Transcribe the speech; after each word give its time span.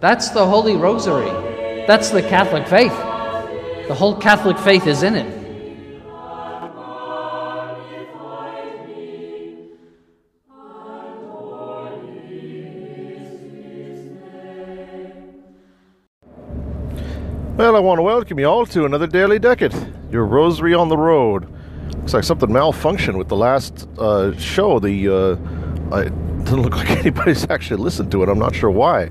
That's 0.00 0.30
the 0.30 0.46
Holy 0.46 0.76
Rosary. 0.76 1.28
That's 1.86 2.08
the 2.08 2.22
Catholic 2.22 2.66
faith. 2.66 2.96
The 3.86 3.94
whole 3.94 4.16
Catholic 4.16 4.56
faith 4.56 4.86
is 4.86 5.02
in 5.02 5.14
it. 5.14 5.40
Well, 17.58 17.76
I 17.76 17.80
want 17.80 17.98
to 17.98 18.02
welcome 18.02 18.38
you 18.38 18.46
all 18.46 18.64
to 18.64 18.86
another 18.86 19.06
Daily 19.06 19.38
Decade, 19.38 19.74
your 20.10 20.24
rosary 20.24 20.72
on 20.72 20.88
the 20.88 20.96
road. 20.96 21.46
Looks 21.96 22.14
like 22.14 22.24
something 22.24 22.48
malfunctioned 22.48 23.18
with 23.18 23.28
the 23.28 23.36
last 23.36 23.86
uh, 23.98 24.34
show. 24.38 24.78
The 24.78 25.08
uh, 25.08 25.98
it 25.98 26.44
doesn't 26.44 26.62
look 26.62 26.74
like 26.74 26.88
anybody's 26.88 27.46
actually 27.50 27.82
listened 27.82 28.10
to 28.12 28.22
it. 28.22 28.30
I'm 28.30 28.38
not 28.38 28.54
sure 28.54 28.70
why. 28.70 29.10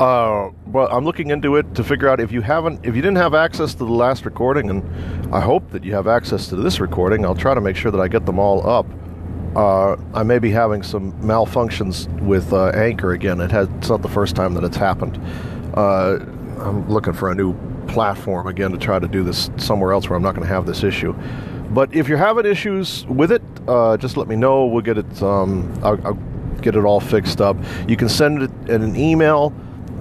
Uh, 0.00 0.50
but 0.66 0.90
I'm 0.90 1.04
looking 1.04 1.30
into 1.30 1.56
it 1.56 1.74
to 1.74 1.84
figure 1.84 2.08
out 2.08 2.20
if 2.20 2.32
you 2.32 2.40
haven't, 2.40 2.86
if 2.86 2.96
you 2.96 3.02
didn't 3.02 3.18
have 3.18 3.34
access 3.34 3.72
to 3.74 3.84
the 3.84 3.92
last 3.92 4.24
recording, 4.24 4.70
and 4.70 5.34
I 5.34 5.40
hope 5.40 5.70
that 5.72 5.84
you 5.84 5.92
have 5.94 6.08
access 6.08 6.48
to 6.48 6.56
this 6.56 6.80
recording. 6.80 7.26
I'll 7.26 7.34
try 7.34 7.52
to 7.52 7.60
make 7.60 7.76
sure 7.76 7.90
that 7.90 8.00
I 8.00 8.08
get 8.08 8.24
them 8.24 8.38
all 8.38 8.66
up. 8.66 8.86
Uh, 9.54 9.96
I 10.14 10.22
may 10.22 10.38
be 10.38 10.50
having 10.50 10.82
some 10.82 11.12
malfunctions 11.20 12.08
with 12.20 12.50
uh, 12.54 12.68
Anchor 12.68 13.12
again. 13.12 13.40
It 13.42 13.50
has, 13.50 13.68
it's 13.76 13.90
not 13.90 14.00
the 14.00 14.08
first 14.08 14.34
time 14.34 14.54
that 14.54 14.64
it's 14.64 14.76
happened. 14.76 15.20
Uh, 15.74 16.20
I'm 16.60 16.88
looking 16.88 17.12
for 17.12 17.30
a 17.30 17.34
new 17.34 17.54
platform 17.86 18.46
again 18.46 18.70
to 18.70 18.78
try 18.78 18.98
to 18.98 19.08
do 19.08 19.22
this 19.22 19.50
somewhere 19.58 19.92
else 19.92 20.08
where 20.08 20.16
I'm 20.16 20.22
not 20.22 20.34
going 20.34 20.46
to 20.46 20.54
have 20.54 20.64
this 20.64 20.82
issue. 20.82 21.12
But 21.72 21.94
if 21.94 22.08
you're 22.08 22.16
having 22.16 22.46
issues 22.46 23.04
with 23.06 23.32
it, 23.32 23.42
uh, 23.68 23.98
just 23.98 24.16
let 24.16 24.28
me 24.28 24.36
know. 24.36 24.64
We'll 24.64 24.82
get 24.82 24.96
it. 24.96 25.22
Um, 25.22 25.78
I'll, 25.82 26.06
I'll, 26.06 26.18
get 26.60 26.76
it 26.76 26.84
all 26.84 27.00
fixed 27.00 27.40
up. 27.40 27.56
You 27.88 27.96
can 27.96 28.10
send 28.10 28.42
it 28.42 28.50
in 28.68 28.82
an 28.82 28.94
email 28.94 29.50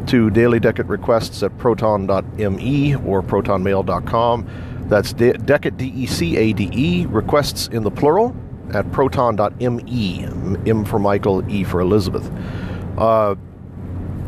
to 0.07 0.29
Daily 0.29 0.59
Decade 0.59 0.87
Requests 0.87 1.43
at 1.43 1.57
proton.me 1.57 2.95
or 2.95 3.21
protonmail.com. 3.21 4.85
That's 4.87 5.13
de- 5.13 5.33
Decade 5.33 5.77
D 5.77 5.93
E 5.95 6.05
C 6.07 6.37
A 6.37 6.53
D 6.53 6.69
E 6.73 7.05
requests 7.05 7.67
in 7.67 7.83
the 7.83 7.91
plural 7.91 8.35
at 8.73 8.91
proton.me. 8.91 10.25
M 10.65 10.85
for 10.85 10.99
Michael, 10.99 11.49
E 11.51 11.63
for 11.63 11.79
Elizabeth. 11.79 12.29
Uh, 12.97 13.35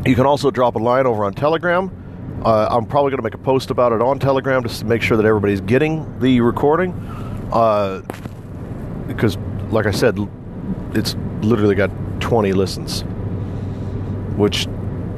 you 0.06 0.14
can 0.14 0.26
also 0.26 0.50
drop 0.50 0.76
a 0.76 0.78
line 0.78 1.06
over 1.06 1.24
on 1.24 1.34
Telegram. 1.34 1.90
Uh, 2.44 2.66
I'm 2.70 2.86
probably 2.86 3.10
going 3.10 3.18
to 3.18 3.22
make 3.22 3.34
a 3.34 3.38
post 3.38 3.70
about 3.70 3.92
it 3.92 4.02
on 4.02 4.18
Telegram 4.18 4.62
just 4.62 4.80
to 4.80 4.86
make 4.86 5.02
sure 5.02 5.16
that 5.16 5.26
everybody's 5.26 5.60
getting 5.60 6.18
the 6.18 6.40
recording. 6.40 6.92
Uh, 7.52 8.02
because, 9.06 9.36
like 9.70 9.86
I 9.86 9.90
said, 9.90 10.18
it's 10.94 11.14
literally 11.42 11.74
got 11.74 11.90
20 12.20 12.52
listens, 12.52 13.02
which 14.36 14.66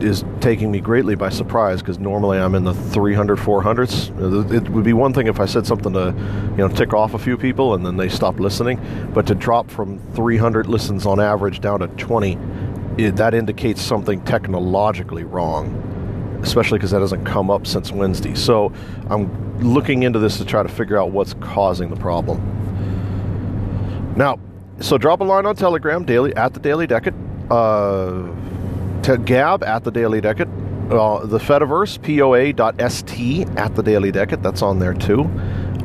is 0.04 0.24
taking 0.40 0.70
me 0.70 0.80
greatly 0.80 1.14
by 1.14 1.30
surprise 1.30 1.80
because 1.80 1.98
normally 1.98 2.38
I'm 2.38 2.54
in 2.54 2.64
the 2.64 2.74
300, 2.74 3.38
400s. 3.38 4.52
It 4.52 4.68
would 4.68 4.84
be 4.84 4.92
one 4.92 5.12
thing 5.12 5.26
if 5.26 5.40
I 5.40 5.46
said 5.46 5.66
something 5.66 5.92
to, 5.94 6.14
you 6.50 6.56
know, 6.58 6.68
tick 6.68 6.92
off 6.92 7.14
a 7.14 7.18
few 7.18 7.36
people 7.36 7.74
and 7.74 7.84
then 7.84 7.96
they 7.96 8.08
stopped 8.08 8.38
listening, 8.38 8.80
but 9.14 9.26
to 9.26 9.34
drop 9.34 9.70
from 9.70 9.98
300 10.12 10.66
listens 10.66 11.06
on 11.06 11.20
average 11.20 11.60
down 11.60 11.80
to 11.80 11.88
20, 11.88 12.38
it, 12.98 13.16
that 13.16 13.34
indicates 13.34 13.80
something 13.80 14.22
technologically 14.24 15.24
wrong 15.24 15.80
especially 16.42 16.76
because 16.78 16.90
that 16.90 17.00
hasn't 17.00 17.24
come 17.24 17.50
up 17.50 17.66
since 17.66 17.90
Wednesday. 17.90 18.34
So 18.34 18.70
I'm 19.08 19.62
looking 19.62 20.02
into 20.02 20.18
this 20.18 20.36
to 20.36 20.44
try 20.44 20.62
to 20.62 20.68
figure 20.68 21.00
out 21.00 21.10
what's 21.10 21.32
causing 21.34 21.88
the 21.88 21.96
problem. 21.96 22.38
Now, 24.14 24.38
so 24.80 24.98
drop 24.98 25.20
a 25.20 25.24
line 25.24 25.46
on 25.46 25.56
Telegram 25.56 26.04
daily 26.04 26.34
at 26.36 26.52
the 26.54 26.60
Daily 26.60 26.86
Decade, 26.86 27.14
uh, 27.50 28.28
to 29.04 29.16
Gab 29.18 29.62
at 29.62 29.84
the 29.84 29.90
Daily 29.90 30.22
Decade, 30.22 30.48
uh, 30.90 31.26
the 31.26 31.38
Fediverse 31.38 32.00
poa.st 32.00 33.58
at 33.58 33.74
the 33.74 33.82
Daily 33.82 34.10
Decade. 34.10 34.42
That's 34.42 34.62
on 34.62 34.78
there 34.78 34.94
too. 34.94 35.24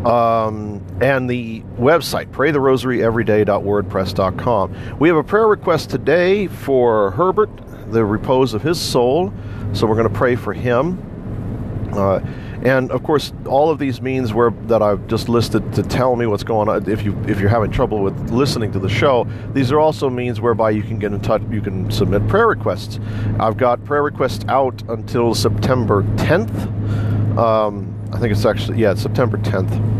Um, 0.06 0.82
and 1.02 1.30
the 1.30 1.60
website, 1.78 2.28
praytherosaryeveryday.wordpress.com. 2.28 5.00
We 5.00 5.10
have 5.10 5.18
a 5.18 5.24
prayer 5.24 5.48
request 5.48 5.90
today 5.90 6.48
for 6.48 7.12
Herbert, 7.12 7.50
the 7.92 8.06
repose 8.06 8.54
of 8.54 8.62
his 8.62 8.80
soul. 8.80 9.34
So 9.74 9.86
we're 9.86 9.96
going 9.96 10.08
to 10.08 10.14
pray 10.14 10.38
for 10.38 10.54
him. 10.54 11.90
Uh, 11.94 12.22
and 12.64 12.92
of 12.92 13.04
course, 13.04 13.32
all 13.46 13.70
of 13.70 13.80
these 13.80 14.02
means 14.02 14.34
where 14.34 14.52
that 14.68 14.82
I've 14.82 15.08
just 15.08 15.30
listed 15.30 15.74
to 15.74 15.84
tell 15.84 16.16
me 16.16 16.26
what's 16.26 16.44
going 16.44 16.68
on. 16.68 16.90
If 16.90 17.04
you 17.04 17.18
if 17.28 17.40
you're 17.40 17.50
having 17.50 17.72
trouble 17.72 18.02
with 18.02 18.32
listening 18.32 18.72
to 18.74 18.80
the 18.80 18.90
show, 18.90 19.28
these 19.54 19.72
are 19.72 19.80
also 19.80 20.10
means 20.10 20.42
whereby 20.42 20.72
you 20.72 20.84
can 20.84 21.00
get 21.00 21.14
in 21.14 21.22
touch. 21.22 21.42
You 21.50 21.62
can 21.62 21.90
submit 21.90 22.28
prayer 22.28 22.48
requests. 22.48 23.00
I've 23.40 23.58
got 23.58 23.84
prayer 23.86 24.04
requests 24.04 24.44
out 24.50 24.82
until 24.90 25.34
September 25.34 26.04
10th. 26.18 27.38
Um, 27.38 27.96
I 28.12 28.20
think 28.20 28.34
it's 28.34 28.46
actually 28.46 28.80
yeah, 28.80 28.92
it's 28.92 29.02
September 29.02 29.38
10th 29.38 30.00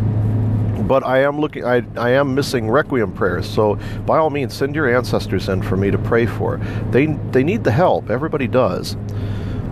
but 0.90 1.06
I 1.06 1.20
am 1.20 1.40
looking. 1.40 1.66
I, 1.66 1.84
I 1.98 2.10
am 2.10 2.34
missing 2.34 2.68
requiem 2.68 3.14
prayers. 3.14 3.48
So 3.48 3.76
by 4.08 4.18
all 4.18 4.32
means, 4.32 4.56
send 4.56 4.74
your 4.74 4.94
ancestors 4.94 5.48
in 5.48 5.62
for 5.62 5.78
me 5.78 5.92
to 5.92 6.00
pray 6.00 6.26
for. 6.26 6.58
They 6.90 7.06
they 7.32 7.44
need 7.44 7.64
the 7.64 7.72
help. 7.72 8.10
Everybody 8.10 8.48
does. 8.48 8.98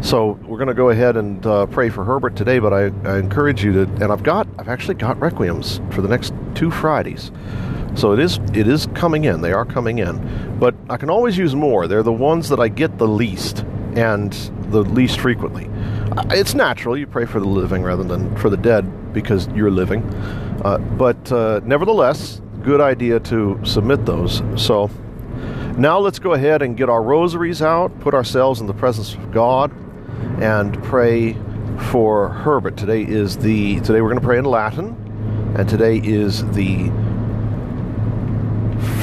So 0.01 0.39
we're 0.43 0.57
going 0.57 0.67
to 0.67 0.75
go 0.75 0.89
ahead 0.89 1.17
and 1.17 1.43
uh, 1.45 1.65
pray 1.65 1.89
for 1.89 2.03
Herbert 2.03 2.35
today, 2.35 2.59
but 2.59 2.71
I, 2.71 2.91
I 3.03 3.17
encourage 3.17 3.63
you 3.63 3.73
to, 3.73 3.81
and 3.81 4.05
I've 4.05 4.21
got, 4.21 4.47
I've 4.59 4.69
actually 4.69 4.93
got 4.93 5.17
requiems 5.19 5.81
for 5.91 6.01
the 6.01 6.07
next 6.07 6.33
two 6.53 6.69
Fridays. 6.69 7.31
So 7.95 8.13
it 8.13 8.19
is, 8.19 8.39
it 8.53 8.67
is 8.67 8.87
coming 8.93 9.23
in. 9.23 9.41
They 9.41 9.53
are 9.53 9.65
coming 9.65 9.97
in, 9.97 10.59
but 10.59 10.75
I 10.87 10.97
can 10.97 11.09
always 11.09 11.35
use 11.35 11.55
more. 11.55 11.87
They're 11.87 12.03
the 12.03 12.13
ones 12.13 12.49
that 12.49 12.59
I 12.59 12.67
get 12.67 12.99
the 12.99 13.07
least 13.07 13.65
and 13.95 14.31
the 14.69 14.83
least 14.83 15.19
frequently. 15.19 15.67
It's 16.29 16.53
natural. 16.53 16.95
You 16.95 17.07
pray 17.07 17.25
for 17.25 17.39
the 17.39 17.47
living 17.47 17.81
rather 17.81 18.03
than 18.03 18.35
for 18.37 18.51
the 18.51 18.57
dead 18.57 19.13
because 19.13 19.47
you're 19.49 19.71
living. 19.71 20.03
Uh, 20.63 20.77
but 20.77 21.31
uh, 21.31 21.61
nevertheless, 21.63 22.39
good 22.61 22.81
idea 22.81 23.19
to 23.21 23.59
submit 23.63 24.05
those. 24.05 24.43
So 24.57 24.91
now 25.75 25.97
let's 25.97 26.19
go 26.19 26.33
ahead 26.33 26.61
and 26.61 26.77
get 26.77 26.87
our 26.87 27.01
rosaries 27.01 27.63
out, 27.63 27.99
put 27.99 28.13
ourselves 28.13 28.61
in 28.61 28.67
the 28.67 28.73
presence 28.73 29.15
of 29.15 29.31
God 29.31 29.71
and 30.39 30.81
pray 30.83 31.35
for 31.89 32.29
Herbert. 32.29 32.77
Today 32.77 33.03
is 33.03 33.37
the 33.37 33.79
today 33.81 34.01
we're 34.01 34.09
going 34.09 34.21
to 34.21 34.25
pray 34.25 34.37
in 34.37 34.45
Latin, 34.45 34.95
and 35.57 35.67
today 35.67 35.97
is 35.97 36.45
the 36.53 36.91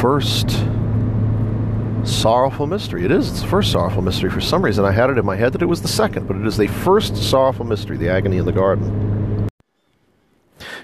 first 0.00 0.50
sorrowful 2.04 2.66
mystery. 2.66 3.04
It 3.04 3.10
is. 3.10 3.30
It's 3.30 3.40
the 3.42 3.48
first 3.48 3.72
sorrowful 3.72 4.02
mystery. 4.02 4.30
For 4.30 4.40
some 4.40 4.64
reason, 4.64 4.84
I 4.84 4.92
had 4.92 5.10
it 5.10 5.18
in 5.18 5.24
my 5.24 5.36
head 5.36 5.52
that 5.54 5.62
it 5.62 5.66
was 5.66 5.82
the 5.82 5.88
second, 5.88 6.28
but 6.28 6.36
it 6.36 6.46
is 6.46 6.56
the 6.56 6.68
first 6.68 7.16
sorrowful 7.16 7.64
mystery, 7.64 7.96
the 7.96 8.08
agony 8.08 8.36
in 8.36 8.44
the 8.44 8.52
garden. 8.52 9.48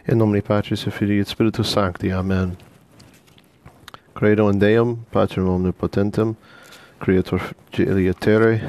In 0.06 0.19
nomine 0.19 0.43
Patris 0.43 0.87
et 0.87 0.93
Filii 0.93 1.20
et 1.20 1.29
Spiritus 1.29 1.69
Sancti. 1.69 2.12
Amen. 2.12 2.56
Credo 4.14 4.49
in 4.49 4.58
Deum, 4.58 5.06
Patrem 5.12 5.46
omnipotentem, 5.46 6.37
Creator 6.99 7.41
Caeli 7.73 8.08
et 8.08 8.20
terrae, 8.20 8.61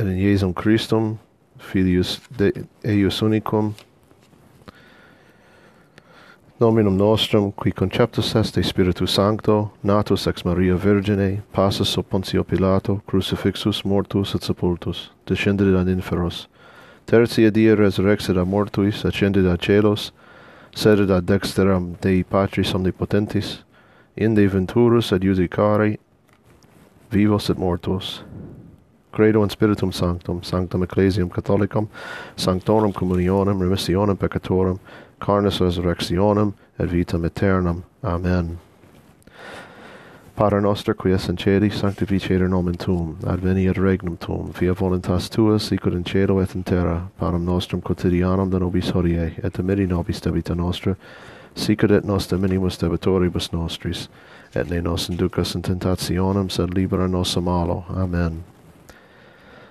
et 0.00 0.06
in 0.06 0.16
Iesum 0.16 0.54
Christum, 0.54 1.18
filius 1.58 2.20
de 2.34 2.52
eius 2.82 3.20
unicum, 3.20 3.74
nominum 6.58 6.96
nostrum, 6.96 7.52
qui 7.52 7.70
conceptus 7.70 8.34
est 8.34 8.54
de 8.54 8.62
Spiritu 8.62 9.06
Sancto, 9.06 9.70
natus 9.82 10.26
ex 10.26 10.42
Maria 10.42 10.74
Virgine, 10.74 11.42
passus 11.52 11.88
sub 11.88 12.06
Pontio 12.08 12.42
Pilato, 12.42 13.02
crucifixus, 13.06 13.84
mortus 13.84 14.34
et 14.34 14.42
sepultus, 14.42 15.10
descendit 15.26 15.76
ad 15.76 15.88
inferos, 15.88 16.46
tertia 17.06 17.50
die 17.50 17.74
resurrexit 17.74 18.38
a 18.38 18.44
mortuis, 18.44 19.04
ascendit 19.04 19.44
ad 19.44 19.60
celos, 19.60 20.12
sedit 20.74 21.10
ad 21.10 21.26
dexteram 21.26 21.96
Dei 22.00 22.22
Patris 22.22 22.72
omnipotentis, 22.72 23.64
inde 24.16 24.48
venturus 24.48 25.12
ad 25.12 25.20
judicare 25.20 25.98
vivos 27.10 27.50
et 27.50 27.58
mortuos 27.58 28.22
credo 29.12 29.42
in 29.42 29.50
spiritum 29.50 29.92
sanctum, 29.92 30.42
sanctum 30.42 30.82
ecclesiam 30.82 31.28
catholicam, 31.28 31.88
sanctorum 32.36 32.92
communionem 32.92 33.60
remissionem 33.60 34.16
peccatorum, 34.16 34.78
carnis 35.20 35.60
resurrectionem 35.60 36.54
et 36.78 36.88
vitam 36.88 37.24
aeternam. 37.24 37.84
Amen. 38.02 38.58
Pater 40.40 40.60
noster, 40.60 40.94
qui 40.94 41.12
es 41.12 41.28
in 41.28 41.36
cedi, 41.36 41.68
sanctificetur 41.68 42.48
nomen 42.48 42.78
tuum, 42.78 43.18
adveniat 43.26 43.76
regnum 43.76 44.16
tuum, 44.16 44.52
via 44.52 44.72
voluntas 44.72 45.28
tua, 45.28 45.58
sicut 45.58 45.92
in 45.92 46.02
cielo 46.02 46.38
et 46.40 46.54
in 46.54 46.64
terra, 46.64 47.10
panem 47.18 47.44
nostrum 47.44 47.82
quotidianum 47.82 48.50
da 48.50 48.58
nobis 48.58 48.90
hodie, 48.90 49.34
et 49.44 49.52
dimiti 49.52 49.86
nobis 49.86 50.20
debita 50.20 50.54
nostra, 50.54 50.96
sicut 51.54 51.90
et 51.90 52.04
nos 52.04 52.26
diminimus 52.26 52.78
debitoribus 52.78 53.52
nostris, 53.52 54.08
et 54.54 54.70
ne 54.70 54.80
nos 54.80 55.10
inducas 55.10 55.54
in 55.54 55.62
tentationem, 55.62 56.48
sed 56.48 56.72
libera 56.74 57.06
nos 57.06 57.36
a 57.36 57.40
malo. 57.40 57.84
Amen. 57.90 58.42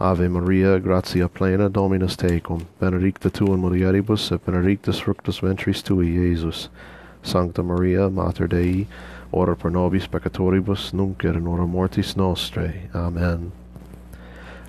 Ave 0.00 0.28
Maria, 0.28 0.80
gratia 0.80 1.28
plena, 1.28 1.68
Dominus 1.68 2.16
tecum, 2.16 2.66
benedicta 2.80 3.30
tu 3.30 3.52
in 3.52 3.60
mulieribus, 3.60 4.32
et 4.32 4.44
benedictus 4.44 4.98
fructus 4.98 5.38
ventris 5.38 5.82
tui, 5.82 6.06
Iesus. 6.06 6.68
Sancta 7.22 7.62
Maria, 7.62 8.10
Mater 8.10 8.48
Dei, 8.48 8.88
ora 9.32 9.54
pro 9.54 9.70
nobis 9.70 10.08
peccatoribus, 10.08 10.92
nunc 10.92 11.24
et 11.24 11.36
in 11.36 11.46
hora 11.46 11.64
mortis 11.64 12.16
nostrae. 12.16 12.90
Amen. 12.92 13.52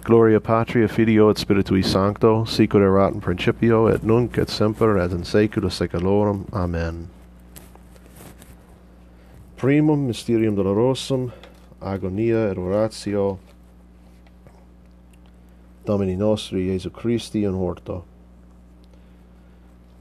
Gloria 0.04 0.40
Patri 0.40 0.84
et 0.84 0.92
Filio 0.92 1.30
et 1.30 1.38
Spiritui 1.38 1.84
Sancto, 1.84 2.46
sicut 2.46 2.82
erat 2.82 3.16
in 3.16 3.20
principio 3.20 3.88
et 3.88 4.04
nunc 4.04 4.38
et 4.38 4.50
semper 4.50 5.00
et 5.00 5.12
in 5.12 5.24
saecula 5.24 5.72
saeculorum. 5.72 6.46
Amen. 6.54 7.08
Primum 9.58 10.06
mysterium 10.06 10.56
dolorosum, 10.56 11.32
agonia 11.82 12.52
et 12.52 12.58
oratio 12.60 13.40
Domini 15.86 16.16
nostri 16.16 16.66
Iesu 16.66 16.90
Christi 16.90 17.44
in 17.44 17.54
horto. 17.54 18.04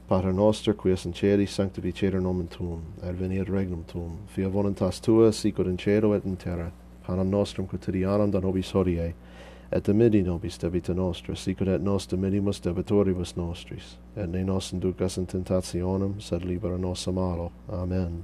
Pater 0.07 0.33
noster, 0.33 0.73
qui 0.73 0.91
es 0.91 1.05
in 1.05 1.13
ceri, 1.13 1.45
sanctificetur 1.45 2.19
nomen 2.19 2.47
tuum, 2.47 2.81
adveniat 3.03 3.47
regnum 3.47 3.83
tuum, 3.85 4.17
fiat 4.27 4.51
voluntas 4.51 4.99
tua, 4.99 5.31
sicut 5.31 5.67
in 5.67 5.77
cielo 5.77 6.13
et 6.13 6.25
in 6.25 6.37
terra. 6.37 6.71
Panem 7.05 7.29
nostrum 7.29 7.67
quotidianum 7.67 8.31
da 8.31 8.39
nobis 8.39 8.71
hodie, 8.71 9.13
et 9.71 9.83
dimidi 9.83 10.23
nobis 10.23 10.57
debita 10.57 10.93
nostra, 10.95 11.35
sicut 11.35 11.67
et 11.67 11.81
nos 11.81 12.07
dimidimus 12.07 12.59
debitoribus 12.61 13.35
nostris, 13.37 13.97
et 14.15 14.27
ne 14.29 14.43
nos 14.43 14.73
inducas 14.73 15.17
in 15.17 15.27
tentationem, 15.27 16.19
sed 16.19 16.45
libera 16.45 16.77
nos 16.77 17.07
a 17.07 17.11
malo. 17.11 17.51
Amen. 17.69 18.23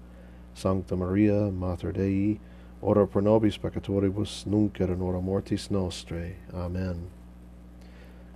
Sancta 0.53 0.95
Maria, 0.95 1.49
Mater 1.51 1.91
Dei, 1.91 2.39
ora 2.81 3.05
pro 3.07 3.21
nobis 3.21 3.57
peccatoribus, 3.57 4.45
nunc 4.45 4.79
et 4.81 4.89
in 4.89 5.01
hora 5.01 5.21
mortis 5.21 5.69
nostrae. 5.69 6.35
Amen. 6.53 7.09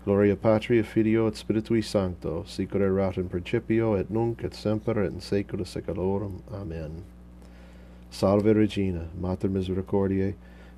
Gloria 0.06 0.36
Patri, 0.36 0.78
et 0.78 0.86
Filio, 0.86 1.26
et 1.28 1.34
Spiritui 1.34 1.84
Sancto, 1.84 2.44
sicut 2.46 2.82
erat 2.82 3.18
in 3.18 3.28
principio, 3.28 3.96
et 3.96 4.12
nunc, 4.12 4.44
et 4.44 4.54
semper, 4.54 5.00
et 5.04 5.12
in 5.12 5.20
saecula 5.20 5.66
saeculorum. 5.66 6.44
Amen. 6.54 7.04
Salve 8.12 8.54
Regina, 8.54 9.08
Mater 9.20 9.50
Misericordiae, 9.50 10.36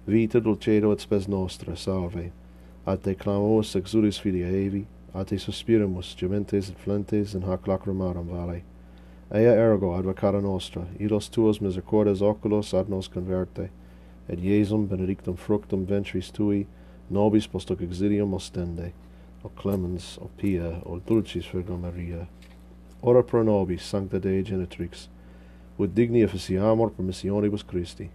vita 0.08 0.40
dulcedo 0.40 0.94
et 0.94 1.02
spes 1.02 1.28
nostra, 1.28 1.76
salve. 1.76 2.32
Ad 2.86 3.04
te 3.04 3.16
clamamus 3.16 3.76
exulis 3.76 4.18
filia 4.18 4.48
evi, 4.48 4.86
ad 5.14 5.28
te 5.28 5.36
suspiramus, 5.36 6.16
gementes 6.16 6.70
et 6.70 6.80
flentes 6.80 7.36
in 7.36 7.42
hac 7.42 7.68
lacrimarum 7.68 8.32
vale. 8.32 8.64
Ea 9.30 9.54
ergo, 9.60 9.94
advocata 9.94 10.40
nostra, 10.40 10.86
idos 11.00 11.28
tuos 11.30 11.60
misericordes 11.60 12.22
oculos 12.22 12.74
ad 12.74 12.88
nos 12.88 13.10
converte, 13.10 13.70
et 14.30 14.40
Iesum 14.40 14.88
benedictum 14.88 15.36
fructum 15.36 15.84
ventris 15.86 16.32
tui, 16.32 16.66
nobis 17.10 17.48
post 17.48 17.68
hoc 17.70 17.82
exilium 17.84 18.34
ostende, 18.34 18.94
o 19.44 19.50
clemens, 19.50 20.18
o 20.24 20.30
pia, 20.38 20.80
o 20.86 21.00
dulcis 21.00 21.52
Virgo 21.52 21.76
Maria. 21.76 22.30
Ora 23.02 23.22
pro 23.22 23.44
nobis, 23.44 23.84
Sancta 23.84 24.18
Dei 24.18 24.44
Genitrix, 24.44 25.10
ut 25.78 25.94
digni 25.94 26.24
officiamur 26.24 26.96
promissionibus 26.96 27.68
Christi. 27.68 28.10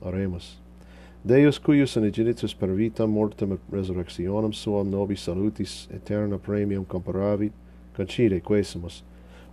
Oremus. 0.00 0.60
Deus 1.24 1.58
cuius 1.58 1.96
unigenitus 1.96 2.54
per 2.54 2.70
vitam 2.70 3.10
mortem 3.10 3.52
et 3.52 3.60
resurrectionem 3.70 4.54
suam 4.54 4.90
nobis 4.90 5.26
salutis 5.26 5.88
aeterna 5.90 6.38
premium 6.38 6.84
comparavit, 6.84 7.52
concide 7.96 8.40
quesumus, 8.40 9.02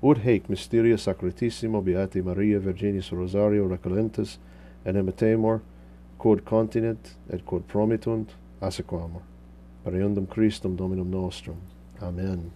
ut 0.01 0.17
heic 0.17 0.49
mysteria 0.49 0.97
sacratissimo 0.97 1.81
beati 1.83 2.21
Maria 2.21 2.59
Virginis 2.59 3.11
Rosario 3.11 3.67
et 4.85 4.95
emetemor, 4.95 5.61
quod 6.17 6.45
continent 6.45 7.15
et 7.29 7.45
quod 7.45 7.67
promitunt, 7.67 8.29
asequamur. 8.61 9.21
Per 9.83 9.91
eundum 9.91 10.27
Christum 10.27 10.75
Dominum 10.75 11.09
nostrum. 11.09 11.57
Amen. 12.01 12.51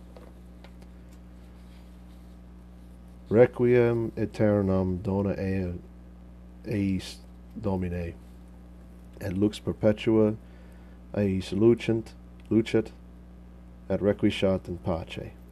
Requiem 3.29 4.12
aeternam 4.17 5.00
dona 5.01 5.35
eis 6.65 7.17
Domine 7.62 8.13
et 9.21 9.33
lux 9.33 9.59
perpetua 9.59 10.35
eis 11.15 11.51
lucent, 11.51 12.13
lucet, 12.50 12.91
et 13.89 14.01
requiescat 14.01 14.67
in 14.67 14.77
pace. 14.77 15.42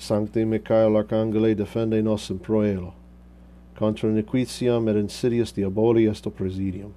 Sancte 0.00 0.44
Michael 0.44 0.96
Arcangele 0.96 1.56
defende 1.56 2.00
nos 2.02 2.30
in 2.30 2.38
proelo, 2.38 2.94
contra 3.74 4.08
nequitiam 4.08 4.88
et 4.88 4.96
insidias 4.96 5.52
diaboli 5.52 6.08
est 6.08 6.24
presidium. 6.30 6.94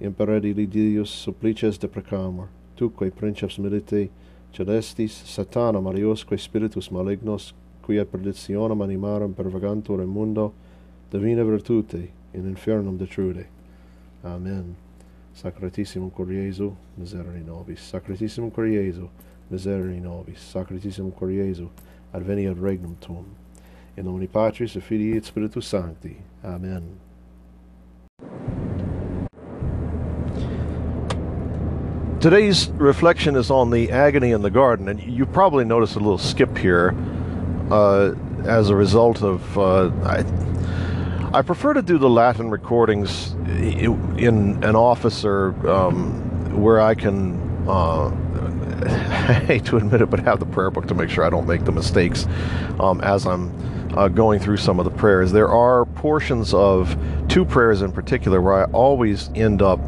Impere 0.00 0.40
dili 0.40 0.66
Dios 0.66 1.08
supplices 1.08 1.78
deprecamur, 1.78 2.48
tuque 2.76 3.12
princeps 3.12 3.58
milite 3.58 4.08
celestis, 4.52 5.22
satanam 5.24 5.86
aliosque 5.86 6.36
spiritus 6.36 6.90
malignos, 6.90 7.52
quia 7.80 8.04
perditionem 8.04 8.82
animarum 8.82 9.32
pervagantur 9.32 10.02
in 10.02 10.08
mundo, 10.08 10.52
divina 11.12 11.44
virtute 11.44 12.08
in 12.34 12.54
infernum 12.54 12.98
detrude. 12.98 13.46
Amen. 14.24 14.74
Sacratissimum 15.32 16.12
cor 16.12 16.26
Iesu, 16.26 16.74
miserere 16.98 17.44
nobis. 17.46 17.80
Sacratissimum 17.80 18.52
cor 18.52 18.64
Iesu, 18.64 19.08
miserere 19.50 20.00
nobis. 20.00 20.38
Sacratissimum 20.52 21.14
cor 21.16 21.28
Jesu, 21.28 21.68
regnum 22.14 22.96
tuum. 23.00 23.24
In 23.96 24.04
nomine 24.04 24.28
Patris 24.28 24.76
et 24.76 24.82
Filii 24.82 25.16
et 25.16 25.24
Spiritus 25.24 25.66
Sancti. 25.66 26.16
Amen. 26.44 26.98
Today's 32.20 32.68
reflection 32.70 33.34
is 33.34 33.50
on 33.50 33.70
the 33.70 33.90
agony 33.90 34.32
in 34.32 34.42
the 34.42 34.50
garden, 34.50 34.88
and 34.88 35.02
you 35.02 35.24
probably 35.24 35.64
noticed 35.64 35.96
a 35.96 36.00
little 36.00 36.18
skip 36.18 36.58
here 36.58 36.94
uh, 37.70 38.14
as 38.44 38.68
a 38.68 38.76
result 38.76 39.22
of. 39.22 39.58
Uh, 39.58 39.90
I, 40.04 40.24
I 41.32 41.42
prefer 41.42 41.72
to 41.72 41.80
do 41.80 41.96
the 41.96 42.10
Latin 42.10 42.50
recordings 42.50 43.32
in 43.46 44.62
an 44.64 44.76
office 44.76 45.24
or 45.24 45.54
um, 45.66 46.60
where 46.60 46.80
I 46.80 46.94
can, 46.94 47.40
uh, 47.66 48.10
I 48.86 49.32
hate 49.46 49.64
to 49.66 49.76
admit 49.76 50.02
it, 50.02 50.10
but 50.10 50.20
have 50.20 50.40
the 50.40 50.46
prayer 50.46 50.70
book 50.70 50.86
to 50.88 50.94
make 50.94 51.10
sure 51.10 51.24
I 51.24 51.30
don't 51.30 51.46
make 51.46 51.64
the 51.64 51.72
mistakes 51.72 52.26
um, 52.78 53.00
as 53.00 53.26
I'm 53.26 53.52
uh, 53.96 54.08
going 54.08 54.40
through 54.40 54.58
some 54.58 54.78
of 54.78 54.84
the 54.84 54.90
prayers. 54.90 55.32
There 55.32 55.48
are 55.48 55.84
portions 55.84 56.54
of 56.54 56.96
two 57.28 57.44
prayers 57.44 57.82
in 57.82 57.92
particular 57.92 58.40
where 58.40 58.54
I 58.54 58.64
always 58.72 59.30
end 59.34 59.62
up 59.62 59.80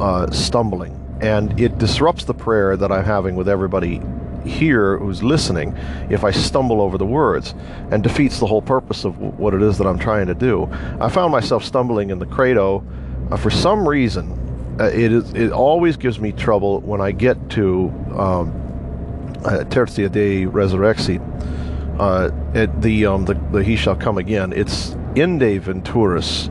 uh, 0.00 0.30
stumbling, 0.30 0.94
and 1.20 1.58
it 1.60 1.78
disrupts 1.78 2.24
the 2.24 2.34
prayer 2.34 2.76
that 2.76 2.90
I'm 2.92 3.04
having 3.04 3.36
with 3.36 3.48
everybody 3.48 4.00
here 4.44 4.96
who's 4.98 5.22
listening 5.22 5.76
if 6.10 6.24
I 6.24 6.30
stumble 6.30 6.80
over 6.80 6.96
the 6.96 7.06
words 7.06 7.54
and 7.90 8.02
defeats 8.02 8.38
the 8.38 8.46
whole 8.46 8.62
purpose 8.62 9.04
of 9.04 9.18
what 9.18 9.52
it 9.52 9.62
is 9.62 9.78
that 9.78 9.86
I'm 9.86 9.98
trying 9.98 10.26
to 10.28 10.34
do. 10.34 10.68
I 11.00 11.08
found 11.08 11.32
myself 11.32 11.64
stumbling 11.64 12.10
in 12.10 12.18
the 12.18 12.26
credo 12.26 12.84
uh, 13.30 13.36
for 13.36 13.50
some 13.50 13.86
reason. 13.86 14.47
Uh, 14.80 14.84
it 14.84 15.12
is 15.12 15.32
it 15.34 15.50
always 15.50 15.96
gives 15.96 16.20
me 16.20 16.30
trouble 16.30 16.80
when 16.80 17.00
I 17.00 17.10
get 17.10 17.50
to 17.50 17.88
um, 18.16 18.50
uh, 19.44 19.64
Tertia 19.64 20.10
Dei 20.10 20.44
Resurrexit. 20.44 21.20
Uh, 21.98 22.30
at 22.54 22.80
the, 22.80 23.06
um, 23.06 23.24
the 23.24 23.34
the 23.50 23.64
He 23.64 23.74
shall 23.74 23.96
come 23.96 24.18
again. 24.18 24.52
It's 24.52 24.90
Inde 25.16 25.60
Venturis 25.60 26.48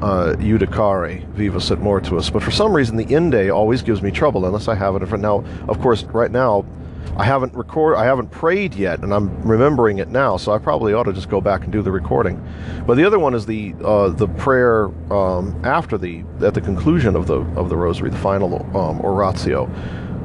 uh, 0.00 0.36
Judicare 0.38 1.26
Vivus 1.32 1.70
et 1.70 1.78
Mortuus. 1.78 2.32
But 2.32 2.42
for 2.42 2.50
some 2.52 2.72
reason, 2.72 2.96
the 2.96 3.04
Inde 3.04 3.50
always 3.50 3.82
gives 3.82 4.00
me 4.00 4.10
trouble 4.10 4.46
unless 4.46 4.68
I 4.68 4.74
have 4.74 4.94
it 4.94 5.02
in 5.02 5.08
front. 5.08 5.22
Now, 5.22 5.44
of 5.68 5.80
course, 5.80 6.04
right 6.04 6.30
now 6.30 6.64
I 7.16 7.24
haven't 7.24 7.54
record 7.54 7.96
I 7.96 8.04
haven't 8.04 8.30
prayed 8.30 8.74
yet, 8.74 9.00
and 9.00 9.12
I'm 9.12 9.42
remembering 9.42 9.98
it 9.98 10.08
now, 10.08 10.36
so 10.36 10.52
I 10.52 10.58
probably 10.58 10.94
ought 10.94 11.04
to 11.04 11.12
just 11.12 11.28
go 11.28 11.40
back 11.40 11.64
and 11.64 11.72
do 11.72 11.82
the 11.82 11.92
recording. 11.92 12.42
But 12.86 12.96
the 12.96 13.04
other 13.04 13.18
one 13.18 13.34
is 13.34 13.46
the 13.46 13.74
uh, 13.84 14.10
the 14.10 14.28
prayer 14.28 14.86
um, 15.12 15.60
after 15.64 15.98
the 15.98 16.24
at 16.42 16.54
the 16.54 16.60
conclusion 16.60 17.16
of 17.16 17.26
the 17.26 17.40
of 17.56 17.68
the 17.68 17.76
rosary, 17.76 18.10
the 18.10 18.18
final 18.18 18.64
um, 18.76 19.00
oratio. 19.00 19.70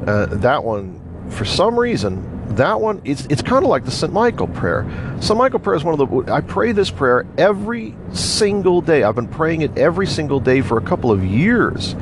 Uh, 0.06 0.26
that 0.26 0.62
one, 0.62 1.00
for 1.28 1.44
some 1.44 1.78
reason, 1.78 2.54
that 2.54 2.80
one 2.80 3.02
it's 3.04 3.26
it's 3.26 3.42
kind 3.42 3.64
of 3.64 3.68
like 3.68 3.84
the 3.84 3.90
Saint 3.90 4.12
Michael 4.12 4.48
prayer. 4.48 4.86
Saint 5.20 5.38
Michael 5.38 5.58
prayer 5.58 5.76
is 5.76 5.84
one 5.84 6.00
of 6.00 6.26
the 6.26 6.32
I 6.32 6.40
pray 6.40 6.72
this 6.72 6.90
prayer 6.90 7.26
every 7.36 7.96
single 8.12 8.80
day. 8.80 9.02
I've 9.02 9.16
been 9.16 9.28
praying 9.28 9.62
it 9.62 9.76
every 9.76 10.06
single 10.06 10.38
day 10.38 10.60
for 10.60 10.78
a 10.78 10.82
couple 10.82 11.10
of 11.10 11.24
years, 11.24 11.94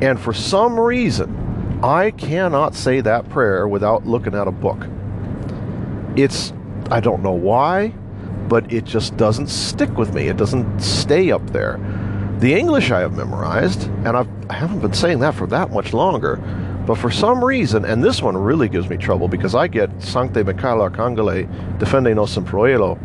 and 0.00 0.18
for 0.18 0.32
some 0.32 0.80
reason 0.80 1.43
I 1.84 2.12
cannot 2.12 2.74
say 2.74 3.02
that 3.02 3.28
prayer 3.28 3.68
without 3.68 4.06
looking 4.06 4.34
at 4.34 4.48
a 4.48 4.50
book. 4.50 4.86
It's, 6.16 6.54
I 6.90 7.00
don't 7.00 7.22
know 7.22 7.34
why, 7.34 7.88
but 8.48 8.72
it 8.72 8.84
just 8.84 9.18
doesn't 9.18 9.48
stick 9.48 9.90
with 9.98 10.14
me. 10.14 10.28
It 10.28 10.38
doesn't 10.38 10.80
stay 10.80 11.30
up 11.30 11.46
there. 11.50 11.78
The 12.38 12.54
English 12.54 12.90
I 12.90 13.00
have 13.00 13.18
memorized, 13.18 13.82
and 14.06 14.16
I've, 14.16 14.28
I 14.48 14.54
haven't 14.54 14.80
been 14.80 14.94
saying 14.94 15.18
that 15.18 15.34
for 15.34 15.46
that 15.48 15.72
much 15.72 15.92
longer, 15.92 16.36
but 16.86 16.94
for 16.94 17.10
some 17.10 17.44
reason, 17.44 17.84
and 17.84 18.02
this 18.02 18.22
one 18.22 18.34
really 18.34 18.70
gives 18.70 18.88
me 18.88 18.96
trouble 18.96 19.28
because 19.28 19.54
I 19.54 19.66
get 19.66 19.90
Sancte 20.02 20.42
Michael 20.42 20.88
Arcangele 20.88 21.46
defende 21.78 22.14
nos 22.14 22.34
in 22.38 22.46
proelo 22.46 22.98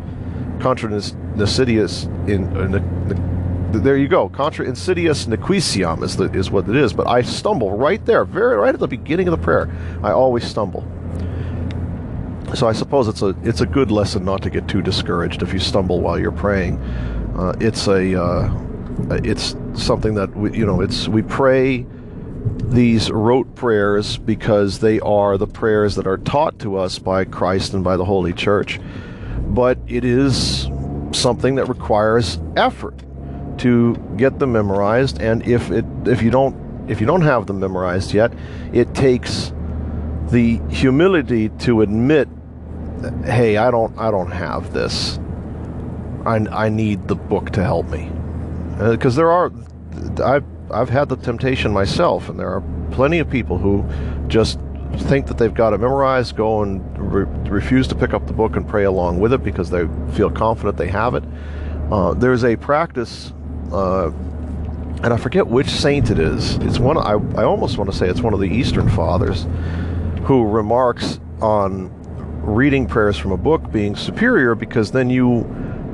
contra 0.62 0.89
Nicidius 0.89 2.05
in, 2.29 2.48
in, 2.55 2.75
in 2.75 3.28
there 3.71 3.97
you 3.97 4.07
go. 4.07 4.29
Contra 4.29 4.65
insidious 4.65 5.25
nequitiam 5.25 6.03
is 6.03 6.17
the, 6.17 6.25
is 6.31 6.49
what 6.49 6.67
it 6.67 6.75
is. 6.75 6.93
But 6.93 7.07
I 7.07 7.21
stumble 7.21 7.77
right 7.77 8.03
there, 8.05 8.25
very 8.25 8.57
right 8.57 8.73
at 8.73 8.79
the 8.79 8.88
beginning 8.88 9.27
of 9.27 9.31
the 9.31 9.43
prayer. 9.43 9.69
I 10.03 10.11
always 10.11 10.43
stumble. 10.43 10.88
So 12.55 12.67
I 12.67 12.73
suppose 12.73 13.07
it's 13.07 13.21
a 13.21 13.35
it's 13.43 13.61
a 13.61 13.65
good 13.65 13.91
lesson 13.91 14.25
not 14.25 14.41
to 14.41 14.49
get 14.49 14.67
too 14.67 14.81
discouraged 14.81 15.43
if 15.43 15.53
you 15.53 15.59
stumble 15.59 16.01
while 16.01 16.19
you're 16.19 16.31
praying. 16.31 16.77
Uh, 17.38 17.55
it's 17.59 17.88
a 17.88 18.19
uh, 18.19 18.51
it's 19.23 19.55
something 19.73 20.15
that 20.15 20.35
we, 20.35 20.57
you 20.57 20.65
know 20.65 20.81
it's 20.81 21.07
we 21.07 21.21
pray 21.21 21.85
these 22.65 23.11
rote 23.11 23.53
prayers 23.55 24.17
because 24.17 24.79
they 24.79 24.99
are 25.01 25.38
the 25.38 25.47
prayers 25.47 25.95
that 25.95 26.07
are 26.07 26.17
taught 26.17 26.57
to 26.59 26.77
us 26.77 26.97
by 26.97 27.23
Christ 27.23 27.73
and 27.73 27.83
by 27.83 27.97
the 27.97 28.05
Holy 28.05 28.33
Church. 28.33 28.79
But 29.47 29.77
it 29.88 30.03
is 30.03 30.67
something 31.11 31.55
that 31.55 31.65
requires 31.65 32.39
effort 32.55 32.95
to 33.59 33.95
get 34.17 34.39
them 34.39 34.51
memorized 34.53 35.21
and 35.21 35.45
if 35.47 35.69
it 35.71 35.85
if 36.05 36.21
you 36.21 36.31
don't 36.31 36.55
if 36.89 36.99
you 36.99 37.07
don't 37.07 37.21
have 37.21 37.45
them 37.47 37.59
memorized 37.59 38.13
yet 38.13 38.33
it 38.73 38.93
takes 38.93 39.53
the 40.29 40.59
humility 40.69 41.49
to 41.49 41.81
admit 41.81 42.27
hey 43.23 43.57
I 43.57 43.71
don't 43.71 43.97
I 43.97 44.11
don't 44.11 44.31
have 44.31 44.73
this. 44.73 45.19
I, 46.25 46.35
I 46.51 46.69
need 46.69 47.07
the 47.07 47.15
book 47.15 47.51
to 47.51 47.63
help 47.63 47.87
me. 47.87 48.11
Because 48.77 49.17
uh, 49.17 49.21
there 49.21 49.31
are 49.31 49.51
I've 50.23 50.45
I've 50.71 50.89
had 50.89 51.09
the 51.09 51.15
temptation 51.15 51.71
myself 51.71 52.29
and 52.29 52.39
there 52.39 52.49
are 52.49 52.63
plenty 52.91 53.19
of 53.19 53.29
people 53.29 53.57
who 53.57 53.85
just 54.27 54.59
think 54.97 55.27
that 55.27 55.37
they've 55.37 55.53
got 55.53 55.73
it 55.73 55.79
memorized 55.79 56.35
go 56.35 56.61
and 56.63 56.81
re- 56.97 57.49
refuse 57.49 57.87
to 57.87 57.95
pick 57.95 58.13
up 58.13 58.27
the 58.27 58.33
book 58.33 58.55
and 58.55 58.67
pray 58.67 58.83
along 58.83 59.19
with 59.19 59.33
it 59.33 59.43
because 59.43 59.69
they 59.69 59.87
feel 60.13 60.29
confident 60.29 60.77
they 60.77 60.87
have 60.87 61.15
it. 61.15 61.23
Uh, 61.91 62.13
there's 62.13 62.43
a 62.43 62.55
practice 62.55 63.33
uh, 63.71 64.11
and 65.01 65.13
I 65.13 65.17
forget 65.17 65.47
which 65.47 65.69
saint 65.69 66.11
it 66.11 66.19
is. 66.19 66.55
It's 66.57 66.79
one. 66.79 66.97
I, 66.97 67.13
I 67.39 67.43
almost 67.43 67.77
want 67.77 67.89
to 67.89 67.95
say 67.95 68.09
it's 68.09 68.21
one 68.21 68.33
of 68.33 68.39
the 68.39 68.49
Eastern 68.49 68.89
Fathers, 68.89 69.47
who 70.23 70.45
remarks 70.45 71.19
on 71.41 71.89
reading 72.43 72.85
prayers 72.85 73.17
from 73.17 73.31
a 73.31 73.38
book 73.38 73.71
being 73.71 73.95
superior 73.95 74.55
because 74.55 74.91
then 74.91 75.09
you 75.09 75.43